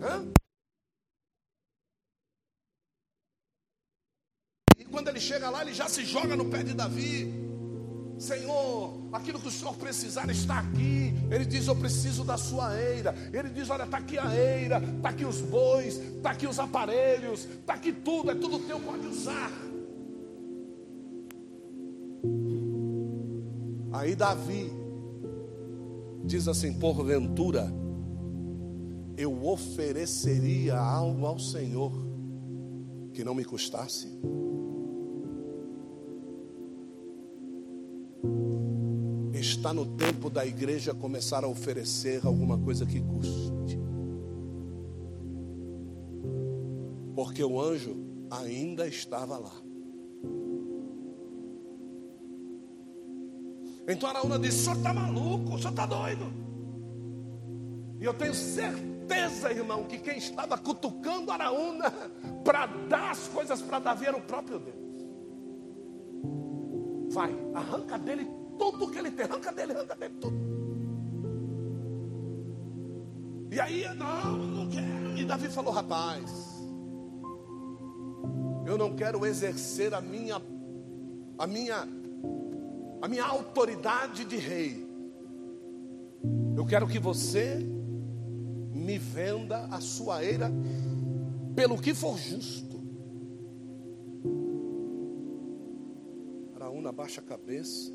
[0.02, 0.32] Hã?
[4.78, 7.34] E quando ele chega lá, ele já se joga no pé de Davi.
[8.22, 11.12] Senhor, aquilo que o Senhor precisar está aqui.
[11.32, 13.16] Ele diz: Eu preciso da sua eira.
[13.34, 17.46] Ele diz: Olha, está aqui a eira, está aqui os bois, está aqui os aparelhos,
[17.46, 19.52] está aqui tudo, é tudo teu, pode usar.
[23.92, 24.72] Aí Davi
[26.24, 27.74] diz assim: porventura,
[29.18, 31.92] eu ofereceria algo ao Senhor
[33.16, 34.08] que não me custasse.
[39.62, 43.80] Está no tempo da igreja começar a oferecer alguma coisa que custe.
[47.14, 47.96] Porque o anjo
[48.32, 49.54] ainda estava lá.
[53.88, 56.26] Então Araúna disse: O senhor está maluco, o senhor está doido.
[58.00, 61.92] E eu tenho certeza, irmão, que quem estava cutucando Araúna
[62.44, 65.06] para dar as coisas para Davi era o próprio Deus.
[67.14, 70.52] Vai, arranca dele tudo que ele tem, arranca dele, arranca dele tudo.
[73.52, 75.18] E aí, não, não quero.
[75.18, 76.32] E Davi falou: rapaz,
[78.66, 80.42] eu não quero exercer a minha,
[81.38, 81.88] a minha,
[83.02, 84.90] a minha autoridade de rei.
[86.56, 87.58] Eu quero que você
[88.74, 90.50] me venda a sua eira
[91.56, 92.80] pelo que for justo.
[96.56, 97.92] Araúna abaixa a cabeça,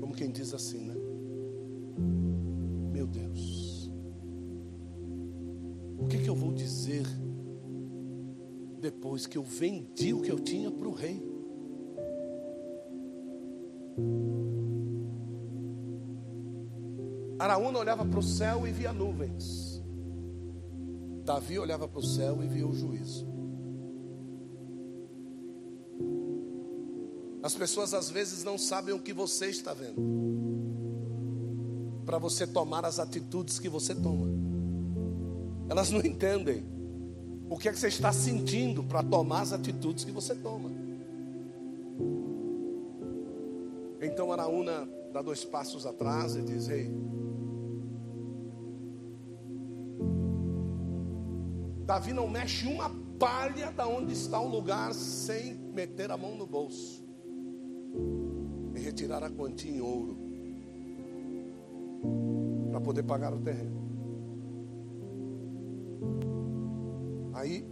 [0.00, 0.94] como quem diz assim, né?
[2.92, 3.90] Meu Deus,
[5.98, 7.06] o que, que eu vou dizer
[8.80, 11.36] depois que eu vendi o que eu tinha para o rei?
[17.38, 19.82] Araúna olhava para o céu e via nuvens.
[21.24, 23.26] Davi olhava para o céu e via o juízo.
[27.46, 30.02] As pessoas às vezes não sabem o que você está vendo.
[32.04, 34.26] Para você tomar as atitudes que você toma.
[35.68, 36.64] Elas não entendem
[37.48, 40.72] o que é que você está sentindo para tomar as atitudes que você toma.
[44.02, 46.90] Então Araúna dá dois passos atrás e diz: Ei,
[51.84, 52.90] Davi não mexe uma
[53.20, 57.05] palha da onde está o lugar sem meter a mão no bolso
[58.74, 60.16] e retirar a quantia em ouro
[62.70, 63.86] para poder pagar o terreno.
[67.34, 67.64] Aí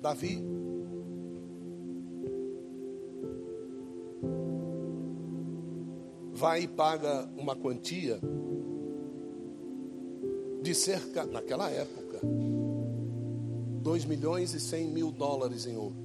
[0.00, 0.42] Davi
[6.32, 8.18] vai e paga uma quantia
[10.62, 12.20] de cerca, naquela época,
[13.80, 15.96] 2 milhões e 100 mil dólares em ouro.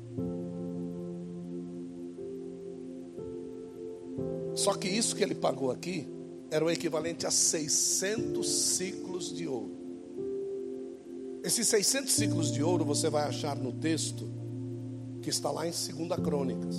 [4.56, 6.08] Só que isso que ele pagou aqui
[6.50, 9.76] era o equivalente a 600 ciclos de ouro.
[11.44, 14.28] Esses 600 ciclos de ouro você vai achar no texto
[15.22, 16.78] que está lá em 2 Crônicas.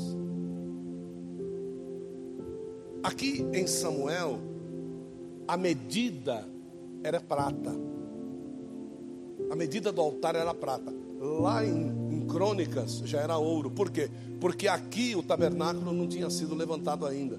[3.03, 4.41] Aqui em Samuel,
[5.47, 6.49] a medida
[7.05, 7.96] era prata.
[9.51, 10.93] A medida do altar era prata.
[11.21, 13.71] Lá em, em, Crônicas já era ouro.
[13.71, 14.11] Por quê?
[14.41, 17.39] Porque aqui o tabernáculo não tinha sido levantado ainda.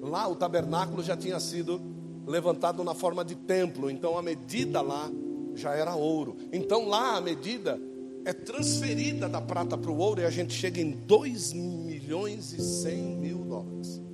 [0.00, 1.80] Lá o tabernáculo já tinha sido
[2.26, 3.90] levantado na forma de templo.
[3.90, 5.10] Então a medida lá
[5.54, 6.36] já era ouro.
[6.52, 7.80] Então lá a medida
[8.24, 12.60] é transferida da prata para o ouro e a gente chega em 2 milhões e
[12.60, 14.06] 100 mil dólares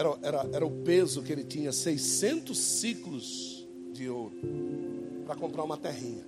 [0.00, 3.59] era, era, era o peso que ele tinha, 600 ciclos
[4.00, 4.34] de ouro,
[5.26, 6.24] para comprar uma terrinha.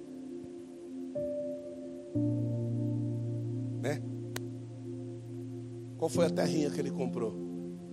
[3.80, 4.02] Né?
[5.96, 7.32] Qual foi a terrinha que ele comprou?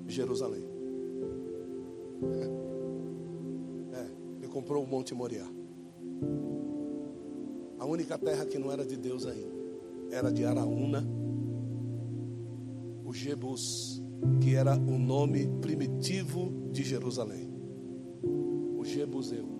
[0.05, 0.67] Jerusalém.
[3.91, 4.05] É,
[4.37, 5.47] ele comprou o Monte Moriá.
[7.79, 9.57] A única terra que não era de Deus ainda.
[10.11, 11.01] Era de Araúna,
[13.05, 14.03] o Jebus
[14.41, 17.49] que era o nome primitivo de Jerusalém,
[18.77, 19.58] o Jebuseu.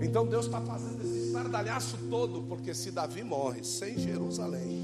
[0.00, 4.82] Então Deus está fazendo esse estardalhaço todo, porque se Davi morre sem Jerusalém,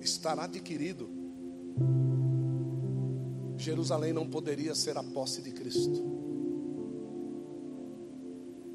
[0.00, 1.08] estará adquirido.
[3.56, 6.12] Jerusalém não poderia ser a posse de Cristo.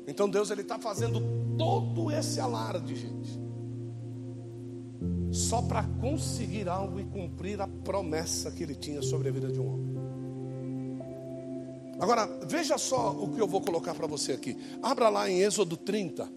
[0.08, 1.22] Então Deus ele está fazendo
[1.58, 3.50] todo esse alarde, gente
[5.32, 9.60] só para conseguir algo e cumprir a promessa que ele tinha sobre a vida de
[9.60, 9.99] um homem.
[12.00, 14.58] Agora, veja só o que eu vou colocar para você aqui.
[14.82, 16.32] Abra lá em Êxodo 30.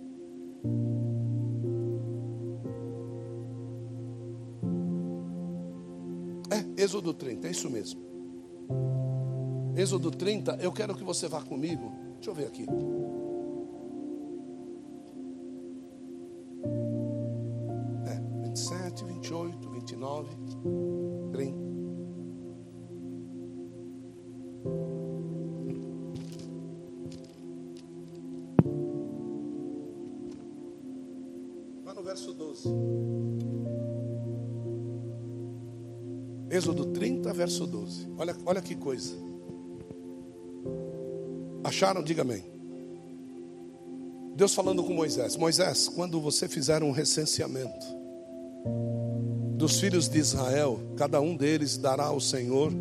[6.50, 8.00] É, Êxodo 30, é isso mesmo.
[9.76, 11.92] Êxodo 30, eu quero que você vá comigo.
[12.16, 12.66] Deixa eu ver aqui.
[19.92, 20.91] 29,
[32.02, 32.68] no verso 12.
[36.50, 38.08] Êxodo 30, verso 12.
[38.18, 39.14] Olha, olha que coisa.
[41.62, 42.02] Acharam?
[42.02, 42.44] Diga amém.
[44.34, 47.86] Deus falando com Moisés: Moisés, quando você fizer um recenseamento
[49.56, 52.72] dos filhos de Israel, cada um deles dará ao Senhor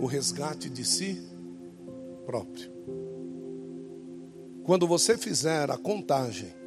[0.00, 1.22] o resgate de si
[2.24, 2.72] próprio.
[4.64, 6.63] Quando você fizer a contagem,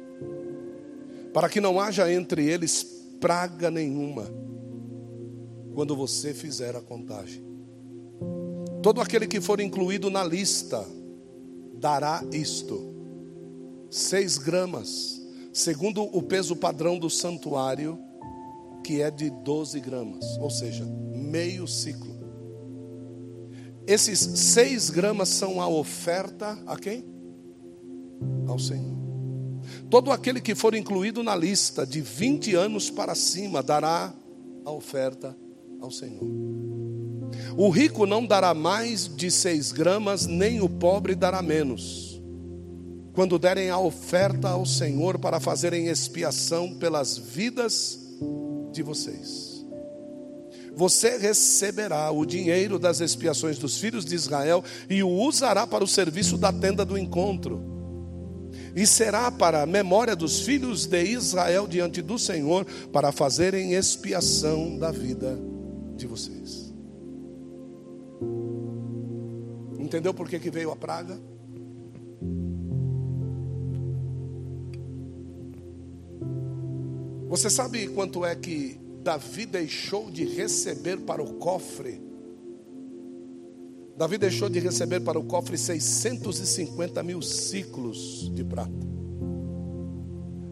[1.38, 2.82] para que não haja entre eles
[3.20, 4.28] praga nenhuma,
[5.72, 7.44] quando você fizer a contagem,
[8.82, 10.84] todo aquele que for incluído na lista
[11.74, 12.92] dará isto:
[13.88, 15.22] seis gramas,
[15.52, 17.96] segundo o peso padrão do santuário,
[18.82, 20.84] que é de 12 gramas, ou seja,
[21.14, 22.18] meio ciclo.
[23.86, 27.04] Esses seis gramas são a oferta a quem?
[28.48, 28.97] Ao Senhor.
[29.90, 34.12] Todo aquele que for incluído na lista de 20 anos para cima dará
[34.64, 35.36] a oferta
[35.80, 36.22] ao Senhor.
[37.56, 42.20] O rico não dará mais de seis gramas, nem o pobre dará menos.
[43.12, 47.98] Quando derem a oferta ao Senhor para fazerem expiação pelas vidas
[48.72, 49.48] de vocês
[50.78, 55.88] você receberá o dinheiro das expiações dos filhos de Israel e o usará para o
[55.88, 57.77] serviço da tenda do encontro.
[58.78, 64.78] E será para a memória dos filhos de Israel diante do Senhor, para fazerem expiação
[64.78, 65.36] da vida
[65.96, 66.72] de vocês.
[69.80, 71.18] Entendeu por que, que veio a praga?
[77.28, 82.00] Você sabe quanto é que Davi deixou de receber para o cofre.
[83.98, 88.70] Davi deixou de receber para o cofre 650 mil ciclos de prata.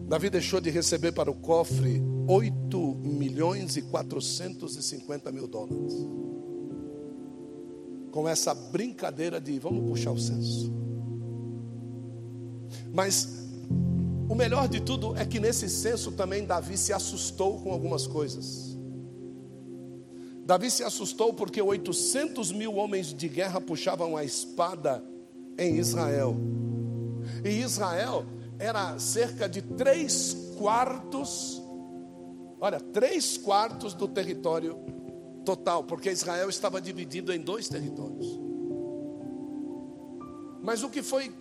[0.05, 5.93] Davi deixou de receber para o cofre 8 milhões e 450 mil dólares.
[8.11, 10.69] Com essa brincadeira de vamos puxar o censo.
[12.93, 13.47] Mas
[14.27, 18.76] o melhor de tudo é que nesse censo também Davi se assustou com algumas coisas.
[20.47, 25.03] Davi se assustou porque 800 mil homens de guerra puxavam a espada
[25.59, 26.35] em Israel.
[27.43, 28.25] E Israel
[28.57, 31.61] era cerca de três quartos,
[32.59, 34.75] olha, três quartos do território
[35.45, 38.39] total, porque Israel estava dividido em dois territórios.
[40.63, 41.31] Mas o que foi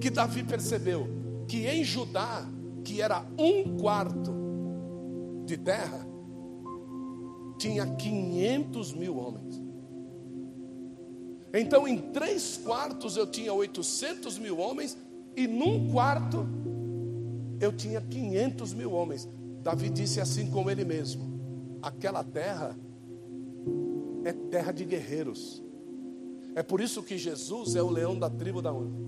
[0.00, 1.22] que Davi percebeu?
[1.52, 2.46] que em Judá,
[2.84, 4.32] que era um quarto
[5.44, 6.06] de terra,
[7.62, 9.62] tinha 500 mil homens.
[11.54, 14.98] Então, em três quartos eu tinha 800 mil homens,
[15.36, 16.44] e num quarto
[17.60, 19.28] eu tinha 500 mil homens.
[19.62, 22.76] Davi disse assim com ele mesmo: aquela terra
[24.24, 25.62] é terra de guerreiros.
[26.56, 29.00] É por isso que Jesus é o leão da tribo da onde?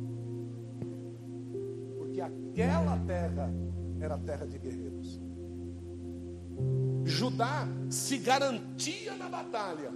[2.20, 3.52] aquela terra
[4.00, 4.93] era terra de guerreiros.
[7.05, 9.92] Judá se garantia na batalha,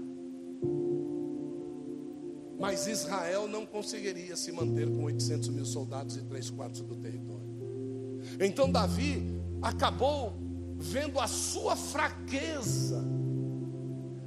[2.59, 7.49] mas Israel não conseguiria se manter com 800 mil soldados e três quartos do território.
[8.41, 10.35] Então Davi acabou
[10.77, 13.05] vendo a sua fraqueza,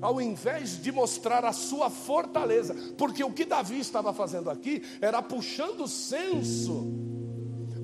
[0.02, 5.22] ao invés de mostrar a sua fortaleza, porque o que Davi estava fazendo aqui era
[5.22, 7.02] puxando o censo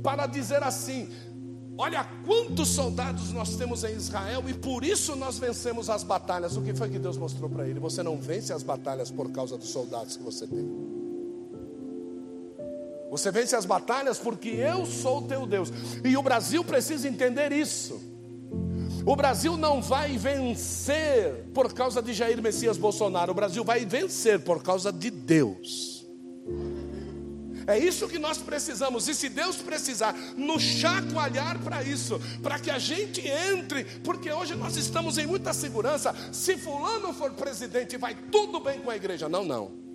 [0.01, 1.09] para dizer assim:
[1.79, 6.57] Olha quantos soldados nós temos em Israel e por isso nós vencemos as batalhas.
[6.57, 7.79] O que foi que Deus mostrou para ele?
[7.79, 10.67] Você não vence as batalhas por causa dos soldados que você tem.
[13.11, 15.71] Você vence as batalhas porque eu sou o teu Deus.
[16.03, 18.01] E o Brasil precisa entender isso.
[19.05, 23.31] O Brasil não vai vencer por causa de Jair Messias Bolsonaro.
[23.31, 25.96] O Brasil vai vencer por causa de Deus.
[27.67, 29.09] É isso que nós precisamos.
[29.09, 34.55] E se Deus precisar nos chacoalhar para isso, para que a gente entre, porque hoje
[34.55, 36.15] nós estamos em muita segurança.
[36.31, 39.27] Se fulano for presidente, vai tudo bem com a igreja.
[39.27, 39.85] Não, não.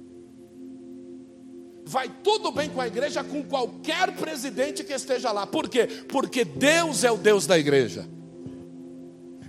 [1.85, 5.47] Vai tudo bem com a igreja com qualquer presidente que esteja lá.
[5.47, 5.87] Por quê?
[5.87, 8.07] Porque Deus é o Deus da igreja.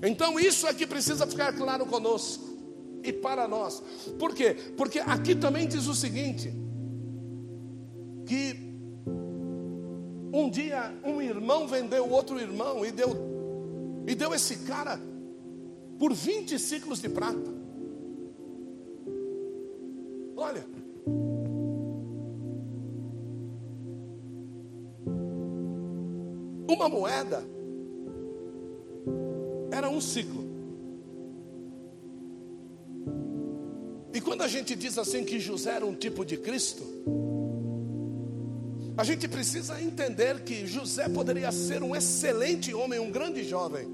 [0.02, 2.58] Então isso é que precisa ficar claro conosco
[3.04, 3.84] e para nós.
[4.18, 4.56] Por quê?
[4.78, 6.54] Porque aqui também diz o seguinte:
[8.26, 8.56] que
[10.34, 13.34] um dia um irmão vendeu outro irmão e deu
[14.08, 15.00] e deu esse cara
[15.98, 17.54] por 20 ciclos de prata.
[20.36, 20.66] Olha,
[26.68, 27.44] uma moeda
[29.72, 30.44] era um ciclo.
[34.24, 36.84] quando a gente diz assim que José era um tipo de Cristo,
[38.96, 43.88] a gente precisa entender que José poderia ser um excelente homem, um grande jovem.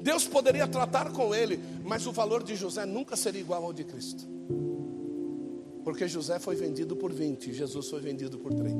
[0.00, 3.84] Deus poderia tratar com ele, mas o valor de José nunca seria igual ao de
[3.84, 4.26] Cristo.
[5.84, 8.76] Porque José foi vendido por 20, Jesus foi vendido por 30.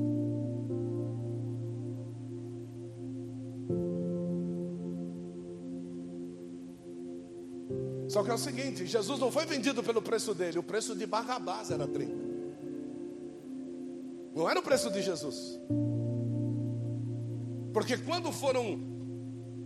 [8.09, 11.07] Só que é o seguinte: Jesus não foi vendido pelo preço dele, o preço de
[11.07, 12.16] Barrabás era 30.
[14.37, 15.59] Não era o preço de Jesus.
[17.73, 18.79] Porque quando foram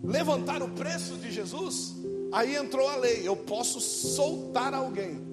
[0.00, 1.96] levantar o preço de Jesus,
[2.32, 5.28] aí entrou a lei: eu posso soltar alguém.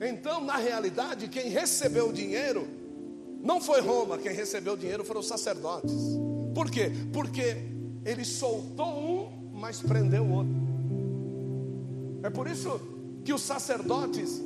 [0.00, 2.66] Então, na realidade, quem recebeu o dinheiro
[3.40, 5.92] não foi Roma, quem recebeu o dinheiro foram os sacerdotes.
[6.52, 6.90] Por quê?
[7.12, 7.56] Porque
[8.04, 10.52] ele soltou um, mas prendeu o outro.
[12.24, 12.80] É por isso
[13.24, 14.42] que os sacerdotes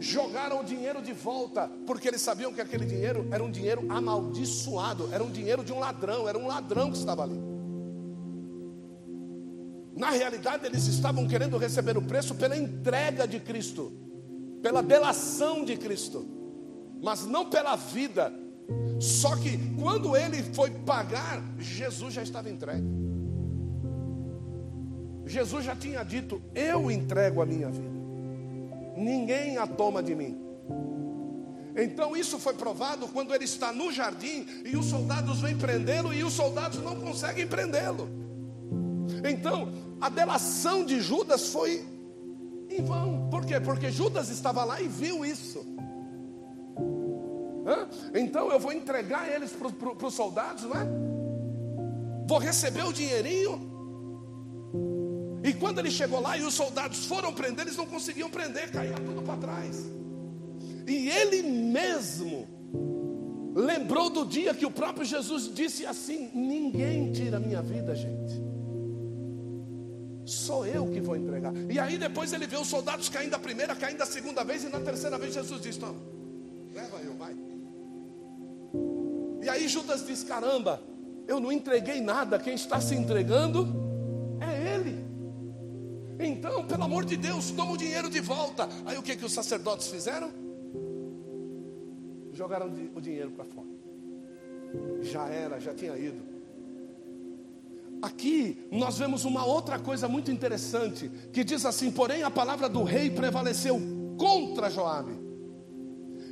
[0.00, 5.10] jogaram o dinheiro de volta, porque eles sabiam que aquele dinheiro era um dinheiro amaldiçoado,
[5.12, 7.38] era um dinheiro de um ladrão, era um ladrão que estava ali.
[9.94, 13.92] Na realidade, eles estavam querendo receber o preço pela entrega de Cristo,
[14.62, 16.26] pela delação de Cristo,
[17.02, 18.32] mas não pela vida.
[18.98, 22.88] Só que quando ele foi pagar, Jesus já estava entregue.
[25.26, 27.99] Jesus já tinha dito: Eu entrego a minha vida
[28.96, 30.40] ninguém a toma de mim.
[31.76, 36.24] Então isso foi provado quando ele está no jardim e os soldados vêm prendê-lo e
[36.24, 38.08] os soldados não conseguem prendê-lo.
[39.28, 41.84] Então a delação de Judas foi
[42.68, 43.28] em vão.
[43.30, 43.60] Por quê?
[43.60, 45.64] Porque Judas estava lá e viu isso.
[47.66, 47.88] Hã?
[48.14, 50.86] Então eu vou entregar eles para os soldados, não é?
[52.26, 53.69] Vou receber o dinheirinho
[55.50, 58.94] e quando ele chegou lá e os soldados foram prender, eles não conseguiam prender, caía
[58.94, 59.90] tudo para trás.
[60.86, 62.46] E ele mesmo
[63.52, 68.40] lembrou do dia que o próprio Jesus disse assim: Ninguém tira a minha vida, gente.
[70.24, 71.52] Sou eu que vou entregar.
[71.68, 74.68] E aí depois ele vê os soldados caindo a primeira, caindo a segunda vez, e
[74.68, 76.00] na terceira vez Jesus diz: Toma,
[76.72, 77.36] leva eu, vai.
[79.42, 80.80] E aí Judas diz: Caramba,
[81.26, 83.89] eu não entreguei nada, quem está se entregando
[86.26, 88.68] então, pelo amor de Deus, toma o dinheiro de volta.
[88.84, 90.30] Aí o que, que os sacerdotes fizeram?
[92.32, 93.68] Jogaram o dinheiro para fora.
[95.02, 96.30] Já era, já tinha ido.
[98.02, 102.82] Aqui nós vemos uma outra coisa muito interessante que diz assim: porém a palavra do
[102.82, 103.80] rei prevaleceu
[104.16, 105.12] contra Joabe.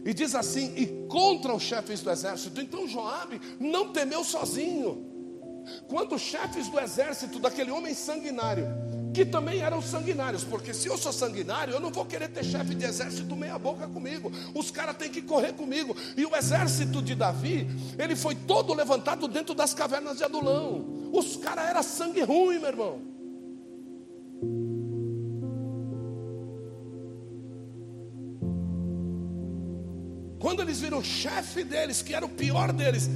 [0.04, 2.60] E diz assim: e contra os chefes do exército.
[2.60, 5.06] Então Joabe não temeu sozinho.
[5.88, 8.66] Quando os chefes do exército daquele homem sanguinário
[9.12, 12.74] que também eram sanguinários, porque se eu sou sanguinário, eu não vou querer ter chefe
[12.74, 14.30] de exército meia boca comigo.
[14.54, 15.96] Os caras têm que correr comigo.
[16.16, 17.66] E o exército de Davi,
[17.98, 21.10] ele foi todo levantado dentro das cavernas de Adulão.
[21.12, 23.00] Os caras eram sangue ruim, meu irmão.
[30.38, 33.10] Quando eles viram o chefe deles, que era o pior deles,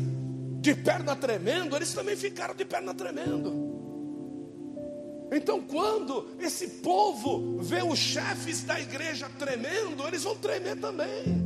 [0.61, 3.72] de perna tremendo, eles também ficaram de perna tremendo.
[5.35, 11.41] Então, quando esse povo vê os chefes da igreja tremendo, eles vão tremer também.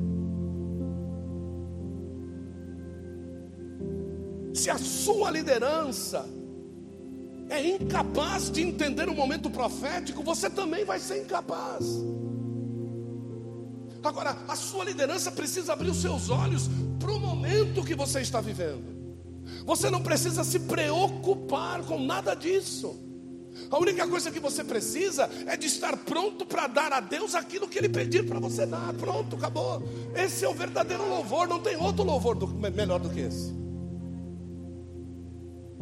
[4.52, 6.28] Se a sua liderança
[7.48, 11.84] é incapaz de entender o momento profético, você também vai ser incapaz.
[14.02, 16.68] Agora, a sua liderança precisa abrir os seus olhos
[16.98, 18.96] para o momento que você está vivendo.
[19.64, 23.05] Você não precisa se preocupar com nada disso.
[23.70, 27.68] A única coisa que você precisa é de estar pronto para dar a Deus aquilo
[27.68, 28.92] que Ele pedir para você dar.
[28.94, 29.82] Pronto, acabou.
[30.14, 31.48] Esse é o verdadeiro louvor.
[31.48, 33.54] Não tem outro louvor do, melhor do que esse.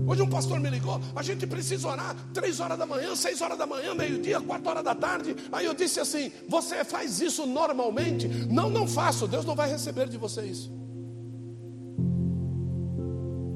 [0.07, 3.57] Hoje um pastor me ligou, a gente precisa orar três horas da manhã, seis horas
[3.57, 5.37] da manhã, meio-dia, quatro horas da tarde.
[5.53, 8.27] Aí eu disse assim: você faz isso normalmente?
[8.29, 10.73] Não, não faço, Deus não vai receber de você isso.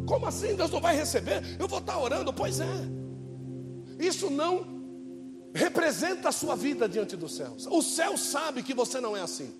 [0.07, 1.43] Como assim Deus não vai receber?
[1.59, 2.98] Eu vou estar orando, pois é.
[3.99, 4.67] Isso não
[5.55, 7.67] representa a sua vida diante dos céus.
[7.67, 9.53] O céu sabe que você não é assim.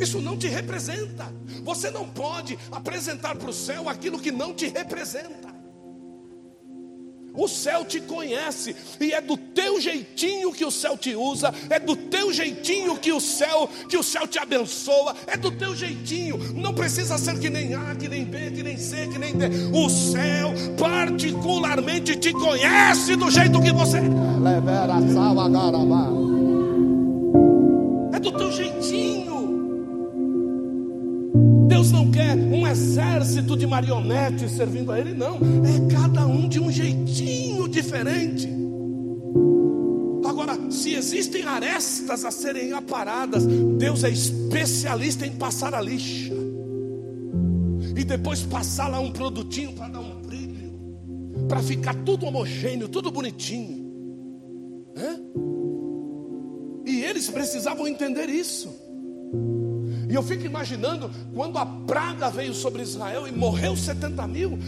[0.00, 1.32] Isso não te representa.
[1.62, 5.49] Você não pode apresentar para o céu aquilo que não te representa.
[7.34, 11.78] O céu te conhece e é do teu jeitinho que o céu te usa, é
[11.78, 16.38] do teu jeitinho que o céu, que o céu te abençoa, é do teu jeitinho.
[16.54, 19.46] Não precisa ser que nem A, que nem B, que nem C, que nem D.
[19.72, 24.60] O céu particularmente te conhece do jeito que você é.
[28.20, 29.29] do teu jeitinho.
[31.70, 35.36] Deus não quer um exército de marionetes servindo a Ele, não.
[35.36, 38.48] É cada um de um jeitinho diferente.
[40.28, 46.34] Agora, se existem arestas a serem aparadas, Deus é especialista em passar a lixa.
[47.96, 50.72] E depois passar lá um produtinho para dar um brilho,
[51.48, 53.78] para ficar tudo homogêneo, tudo bonitinho.
[56.84, 58.68] E eles precisavam entender isso.
[60.10, 64.58] E eu fico imaginando quando a praga veio sobre Israel e morreu 70 mil.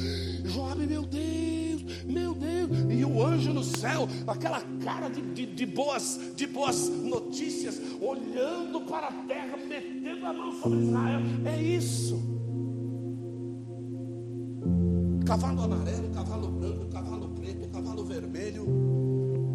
[0.45, 2.71] Joabe, meu Deus, meu Deus.
[2.89, 8.83] E o anjo no céu, aquela cara de, de, de, boas, de boas notícias, olhando
[8.83, 11.21] para a terra, metendo a mão sobre Israel.
[11.45, 12.23] É isso.
[15.27, 18.65] Cavalo amarelo, cavalo branco, cavalo preto, cavalo vermelho.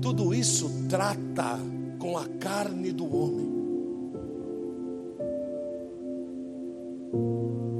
[0.01, 1.57] Tudo isso trata
[1.97, 3.56] com a carne do homem.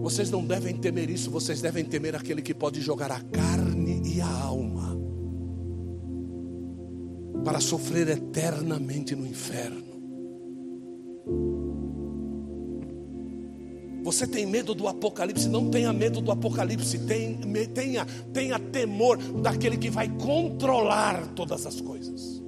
[0.08, 4.22] Vocês não devem temer isso, vocês devem temer aquele que pode jogar a carne e
[4.22, 4.98] a alma
[7.44, 9.84] para sofrer eternamente no inferno.
[14.02, 15.50] Você tem medo do apocalipse?
[15.50, 21.82] Não tenha medo do apocalipse, tenha, tenha, tenha temor daquele que vai controlar todas as
[21.82, 22.42] coisas.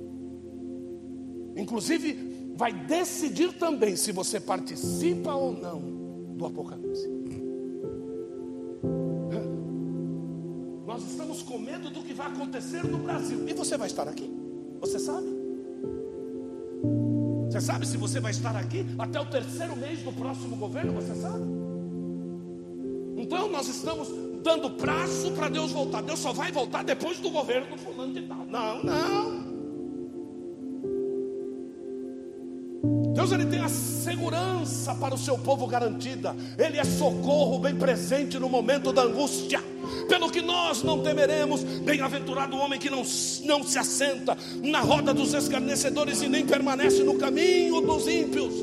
[1.58, 5.82] Inclusive, vai decidir também se você participa ou não
[6.38, 7.19] do apocalipse.
[11.00, 13.48] Nós estamos com medo do que vai acontecer no Brasil.
[13.48, 14.30] E você vai estar aqui?
[14.82, 15.28] Você sabe?
[17.50, 20.92] Você sabe se você vai estar aqui até o terceiro mês do próximo governo?
[20.92, 21.46] Você sabe?
[23.16, 24.10] Então nós estamos
[24.44, 26.02] dando prazo para Deus voltar.
[26.02, 28.46] Deus só vai voltar depois do governo do fulano de tal.
[28.46, 29.39] Não, não.
[33.20, 36.34] Deus ele tem a segurança para o seu povo garantida.
[36.58, 39.62] Ele é socorro bem presente no momento da angústia.
[40.08, 43.04] Pelo que nós não temeremos, bem-aventurado o homem que não,
[43.44, 48.54] não se assenta na roda dos escarnecedores e nem permanece no caminho dos ímpios.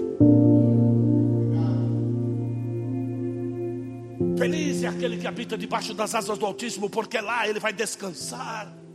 [4.39, 8.86] Feliz é aquele que habita debaixo das asas do Altíssimo, porque lá ele vai descansar.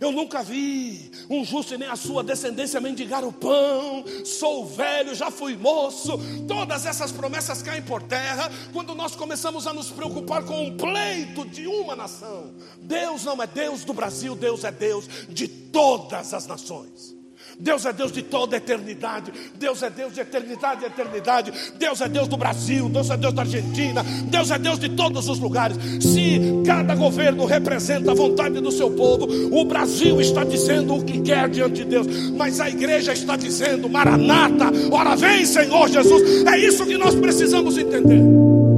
[0.00, 4.02] Eu nunca vi um justo nem a sua descendência mendigar o pão.
[4.24, 6.18] Sou velho, já fui moço.
[6.48, 11.46] Todas essas promessas caem por terra quando nós começamos a nos preocupar com um pleito
[11.46, 12.50] de uma nação.
[12.80, 17.19] Deus não é Deus do Brasil, Deus é Deus de todas as nações.
[17.60, 19.32] Deus é Deus de toda a eternidade.
[19.58, 21.52] Deus é Deus de eternidade e eternidade.
[21.78, 22.88] Deus é Deus do Brasil.
[22.88, 24.02] Deus é Deus da Argentina.
[24.24, 25.76] Deus é Deus de todos os lugares.
[26.02, 31.20] Se cada governo representa a vontade do seu povo, o Brasil está dizendo o que
[31.20, 32.06] quer diante de Deus,
[32.36, 36.44] mas a igreja está dizendo: Maranata, ora vem, Senhor Jesus.
[36.46, 38.69] É isso que nós precisamos entender.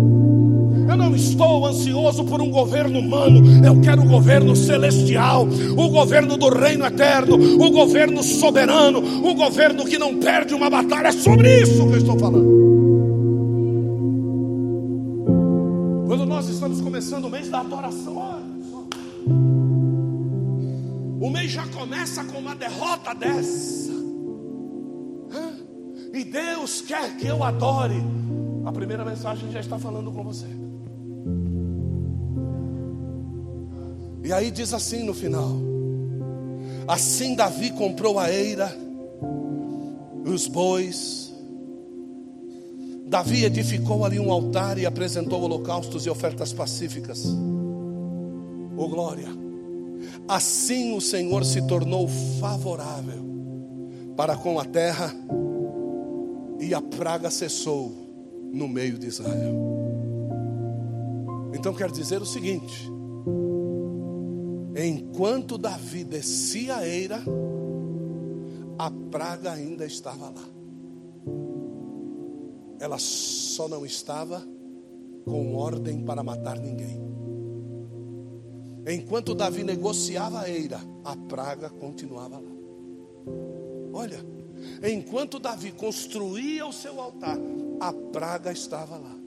[0.93, 6.37] Eu não estou ansioso por um governo humano, eu quero o governo celestial, o governo
[6.37, 11.09] do reino eterno, o governo soberano, o governo que não perde uma batalha.
[11.09, 12.47] É sobre isso que eu estou falando.
[16.07, 18.43] Quando nós estamos começando o mês da adoração.
[21.19, 23.93] O mês já começa com uma derrota dessa.
[26.13, 27.97] E Deus quer que eu adore.
[28.67, 30.72] A primeira mensagem já está falando com você.
[34.25, 35.51] E aí diz assim no final:
[36.87, 38.75] Assim Davi comprou a eira,
[40.25, 41.33] os bois.
[43.07, 47.25] Davi edificou ali um altar e apresentou holocaustos e ofertas pacíficas.
[48.77, 49.29] Oh glória!
[50.29, 52.09] Assim o Senhor se tornou
[52.41, 53.23] favorável
[54.17, 55.15] para com a terra
[56.61, 57.93] e a praga cessou
[58.53, 59.73] no meio de Israel.
[61.55, 62.92] Então quer dizer o seguinte:
[64.77, 67.23] Enquanto Davi descia a eira,
[68.79, 70.49] a praga ainda estava lá.
[72.81, 74.43] Ela só não estava
[75.25, 77.01] com ordem para matar ninguém.
[78.89, 82.51] Enquanto Davi negociava a eira, a praga continuava lá.
[83.93, 84.19] Olha,
[84.83, 87.39] enquanto Davi construía o seu altar,
[87.79, 89.22] a praga estava lá.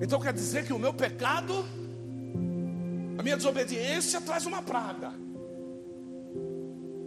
[0.00, 1.64] Então quer dizer que o meu pecado,
[3.18, 5.12] a minha desobediência traz uma praga.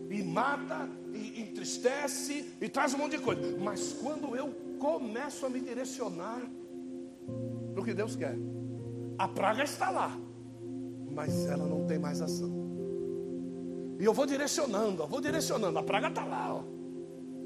[0.09, 3.57] E mata, e entristece, e traz um monte de coisa.
[3.57, 6.41] Mas quando eu começo a me direcionar
[7.73, 8.37] para que Deus quer,
[9.17, 10.15] a praga está lá,
[11.11, 12.51] mas ela não tem mais ação.
[13.99, 15.79] E eu vou direcionando, eu vou direcionando.
[15.79, 16.63] A praga está lá, ó.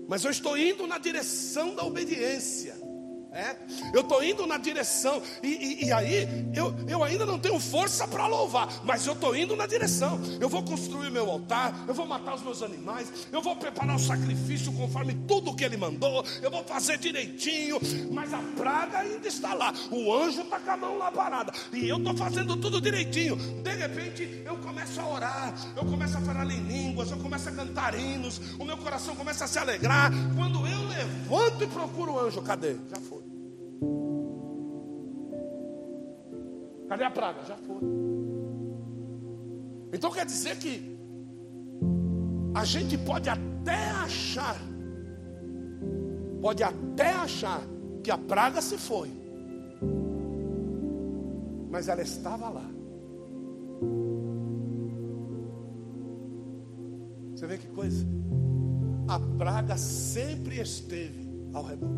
[0.08, 2.87] Mas eu estou indo na direção da obediência.
[3.32, 3.56] É,
[3.94, 8.08] eu estou indo na direção, e, e, e, aí eu, eu ainda não tenho força
[8.08, 10.20] para louvar, mas eu estou indo na direção.
[10.40, 14.00] Eu vou construir meu altar, eu vou matar os meus animais, eu vou preparar o
[14.00, 17.80] sacrifício conforme tudo que ele mandou, eu vou fazer direitinho,
[18.12, 21.88] mas a praga ainda está lá, o anjo está com a mão lá parada, e
[21.88, 23.36] eu estou fazendo tudo direitinho.
[23.36, 27.52] De repente eu começo a orar, eu começo a falar em línguas, eu começo a
[27.52, 30.12] cantar hinos, o meu coração começa a se alegrar.
[30.36, 32.76] Quando eu levanto e procuro o anjo, cadê?
[32.90, 33.27] Já foi.
[36.90, 37.44] Cadê a praga?
[37.44, 37.82] Já foi.
[39.94, 40.98] Então quer dizer que
[42.54, 44.58] a gente pode até achar,
[46.42, 47.62] pode até achar
[48.04, 49.10] que a praga se foi,
[51.70, 52.70] mas ela estava lá.
[57.36, 58.06] Você vê que coisa?
[59.08, 61.90] A praga sempre esteve ao redor.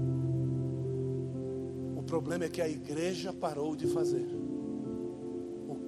[2.10, 4.26] O problema é que a igreja parou de fazer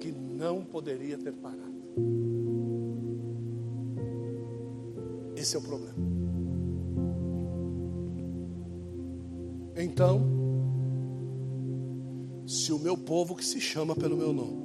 [0.02, 1.72] que não poderia ter parado.
[5.36, 5.94] Esse é o problema.
[9.76, 10.22] Então,
[12.46, 14.62] se o meu povo que se chama pelo meu nome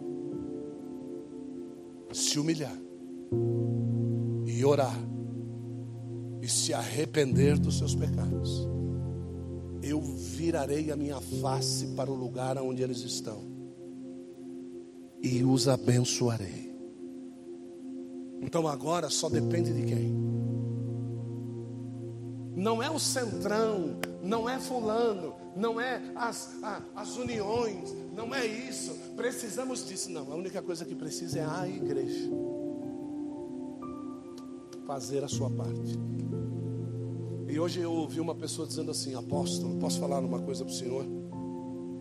[2.13, 2.77] se humilhar
[4.45, 4.97] e orar
[6.41, 8.76] e se arrepender dos seus pecados,
[10.37, 13.41] virarei a minha face para o lugar onde eles estão
[15.19, 16.71] e os abençoarei.
[18.39, 20.15] Então agora só depende de quem?
[22.55, 26.55] Não é o centrão, não é fulano, não é as,
[26.95, 28.91] as uniões, não é isso.
[29.15, 30.11] Precisamos disso.
[30.11, 32.29] Não, a única coisa que precisa é a igreja
[34.85, 35.99] fazer a sua parte.
[37.49, 40.75] E hoje eu ouvi uma pessoa dizendo assim: Apóstolo, posso falar uma coisa para o
[40.75, 41.05] senhor?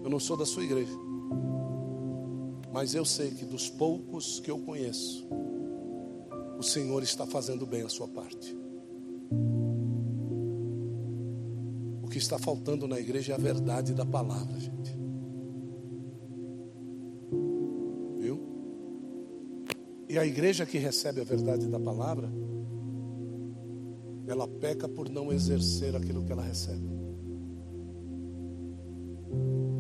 [0.03, 0.93] Eu não sou da sua igreja.
[2.73, 5.27] Mas eu sei que dos poucos que eu conheço,
[6.59, 8.55] o Senhor está fazendo bem a sua parte.
[12.03, 14.95] O que está faltando na igreja é a verdade da palavra, gente.
[18.19, 18.41] Viu?
[20.09, 22.31] E a igreja que recebe a verdade da palavra,
[24.27, 26.89] ela peca por não exercer aquilo que ela recebe.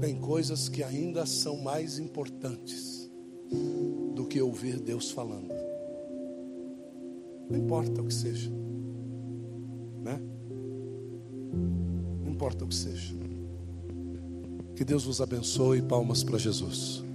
[0.01, 3.11] Tem coisas que ainda são mais importantes
[4.14, 5.53] do que ouvir Deus falando.
[7.49, 8.51] Não importa o que seja,
[10.03, 10.20] né?
[12.22, 13.14] Não importa o que seja.
[14.74, 15.80] Que Deus vos abençoe.
[15.80, 17.06] Palmas para Jesus.